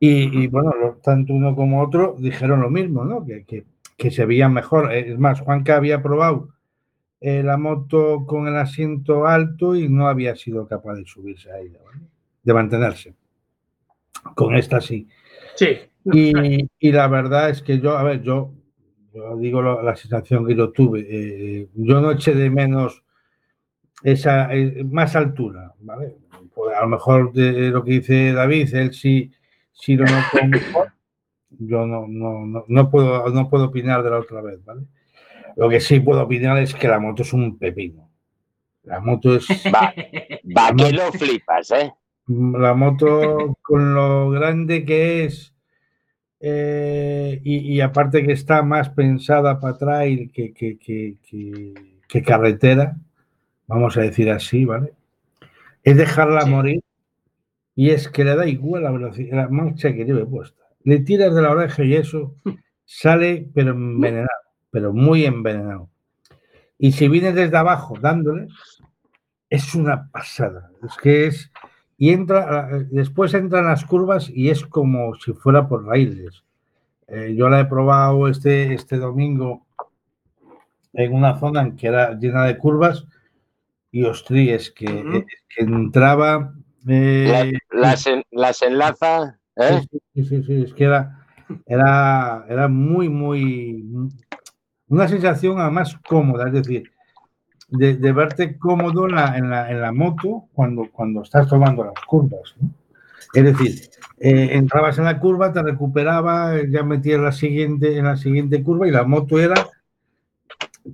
[0.00, 3.24] Y, y, bueno, lo- tanto uno como otro dijeron lo mismo, ¿no?
[3.24, 3.64] Que, que,
[3.96, 4.92] que se veían mejor.
[4.92, 6.50] Eh, Es más, Juanca había probado
[7.20, 11.60] eh, la moto con el asiento alto y no había sido capaz de subirse a
[11.60, 12.02] ella, ¿vale?
[12.44, 13.14] de mantenerse.
[14.34, 15.08] Con esta sí.
[15.56, 15.68] Sí.
[16.04, 18.52] Y, y la verdad es que yo, a ver, yo,
[19.14, 21.06] yo digo lo- la sensación que yo tuve.
[21.08, 23.02] eh, yo no eché de menos
[24.02, 26.16] esa eh, más altura, ¿vale?
[26.54, 29.30] Pues a lo mejor de lo que dice David, él sí,
[29.72, 30.92] sí lo notó mejor.
[31.50, 34.82] Yo no, no, no, no puedo, no puedo opinar de la otra vez, ¿vale?
[35.56, 38.08] Lo que sí puedo opinar es que la moto es un pepino.
[38.84, 39.92] La moto es va,
[40.56, 41.92] va que lo flipas, ¿eh?
[42.28, 45.54] la moto con lo grande que es
[46.40, 51.74] eh, y, y aparte que está más pensada para trail que, que, que, que-
[52.08, 52.96] que carretera,
[53.66, 54.92] vamos a decir así, ¿vale?
[55.82, 56.50] Es dejarla Sí.
[56.50, 56.80] morir
[57.76, 60.62] y es que le da igual la velocidad, la marcha que lleve puesta.
[60.84, 62.34] Le tiras de la oreja y eso
[62.84, 64.28] sale pero envenenado,
[64.70, 65.90] pero muy envenenado.
[66.78, 68.48] Y si vienes desde abajo dándole,
[69.50, 70.70] es una pasada.
[70.82, 71.50] Es que es.
[72.00, 76.44] Y entra, eh, después entran las curvas y es como si fuera por raíles.
[77.08, 79.66] Eh, yo la he probado este, este domingo
[80.92, 83.04] en una zona en que era llena de curvas
[83.90, 85.16] y ostri, es que, Ujú.
[85.18, 86.54] es que entraba.
[86.86, 89.80] eh, La- las, en- las enlaza, ¿eh?
[89.90, 91.26] Sí, sí, sí, sí, es que era,
[91.66, 93.84] era, era muy, muy.
[94.88, 96.92] Una sensación además cómoda, es decir,
[97.68, 101.84] de, de verte cómodo en la, en la, en la moto cuando, cuando estás tomando
[101.84, 102.54] las curvas.
[102.60, 102.70] ¿no?
[103.34, 108.16] Es decir, eh, entrabas en la curva, te recuperaba, ya metías la siguiente, en la
[108.16, 109.66] siguiente curva y la moto era.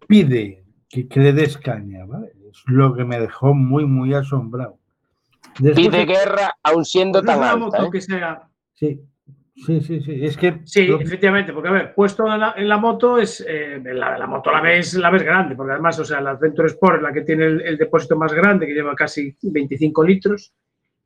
[0.08, 2.32] Pide que, que le des caña, ¿vale?
[2.50, 4.78] Es lo que me dejó muy, muy asombrado.
[5.58, 7.90] Después- Pide guerra aún siendo Pues tan alta, moto ¿eh?
[7.92, 9.00] que sea, Sí.
[9.56, 10.24] Sí, sí, sí.
[10.24, 10.60] Es que.
[10.64, 14.18] Sí, lo- efectivamente, porque a ver, puesto en la, en la moto es eh, la,
[14.18, 17.02] la moto la ves, la ves grande, porque además, o sea, la Adventure Sport es
[17.02, 20.52] la que tiene el, el depósito más grande, que lleva casi 25 litros,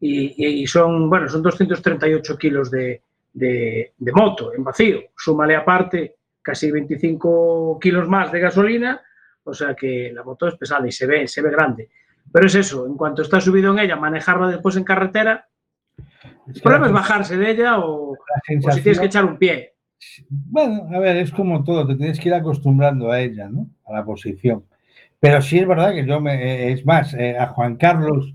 [0.00, 3.02] y, y son, bueno, son 238 kilos de,
[3.34, 5.00] de- de moto en vacío.
[5.16, 9.02] Súmale aparte casi 25 kilos más de gasolina,
[9.44, 11.90] o sea que la moto es pesada y se ve, se ve grande.
[12.32, 15.46] Pero es eso, en cuanto está subido en ella, manejarla después en carretera,
[16.54, 19.74] el problema es bajarse de ella o, si tienes que echar un pie.
[20.28, 23.68] Bueno, a ver, es como todo, te tienes que ir acostumbrando a ella, ¿no?
[23.86, 24.64] A la posición.
[25.20, 28.32] Pero sí es verdad que yo me, eh, es más, eh, a Juan Carlos,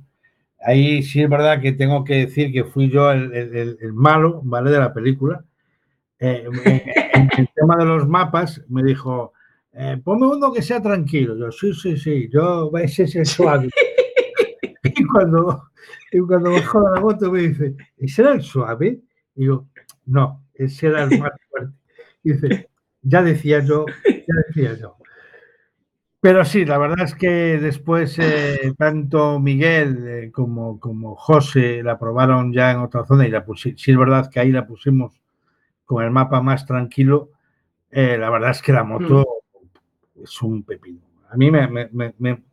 [0.59, 4.71] ahí sí es verdad que tengo que decir que fui yo el, el- malo, ¿vale?
[4.71, 5.43] De la película.
[6.19, 9.33] Eh, en, en el tema de los mapas, me dijo,
[9.73, 11.37] eh, ponme uno que sea tranquilo.
[11.37, 13.69] Yo, sí, sí, sí, yo, ese es el suave.
[15.13, 15.69] Cuando,
[16.11, 18.99] y cuando bajó la moto me dice, ¿ese era el suave?
[19.35, 19.67] Y digo,
[20.05, 21.73] no, ese era el más fuerte.
[22.23, 22.69] Y dice,
[23.01, 23.85] ya decía yo,
[24.27, 24.97] ya decía yo.
[26.21, 27.27] Pero sí, la verdad es que
[27.59, 33.31] después eh, tanto Miguel eh, como, como José la probaron ya en otra zona y
[33.31, 35.19] la pusi- sí es verdad que ahí la pusimos
[35.85, 37.31] con el mapa más tranquilo.
[37.91, 39.25] eh, la verdad es que la moto
[40.23, 41.01] es un pepino.
[41.29, 42.43] A mí me, me, me, me-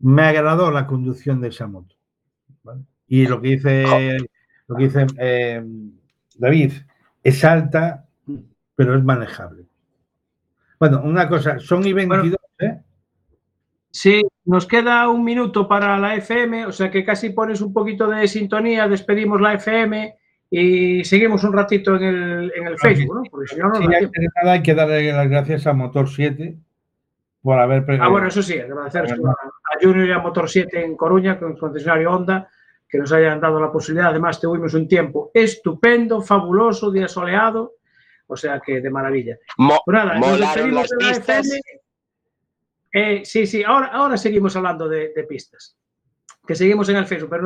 [0.00, 1.96] me agradó la conducción de esa moto.
[2.62, 2.82] ¿vale?
[3.06, 4.18] Y lo que dice,
[4.66, 5.64] lo que dice eh,
[6.36, 6.72] David,
[7.22, 8.06] es alta,
[8.74, 9.64] pero es manejable.
[10.78, 12.80] Bueno, una cosa, son y 22, ¿eh?
[13.90, 18.06] Sí, nos queda un minuto para la FM, o sea que casi pones un poquito
[18.06, 20.14] de sintonía, despedimos la FM
[20.50, 23.22] y seguimos un ratito en el, en el Facebook, ¿no?
[23.30, 26.56] Porque si no, no Sí, nada hay que darle las gracias a Motor 7
[27.42, 29.06] por haber Ah, bueno, eso sí, agradecer a,
[29.74, 32.48] a Junior y a Motor 7 en Coruña, con el concesionario Honda,
[32.88, 34.10] que nos hayan dado la posibilidad.
[34.10, 37.74] Además, tuvimos un tiempo estupendo, fabuloso, día soleado,
[38.26, 39.36] o sea que de maravilla.
[39.58, 41.10] Mo- Pues nada, nos despedimos de la.
[41.12, 41.60] FM.
[42.92, 45.76] Eh, sí, sí, ahora, ahora seguimos hablando de, de pistas,
[46.46, 47.36] que seguimos en el Facebook, pero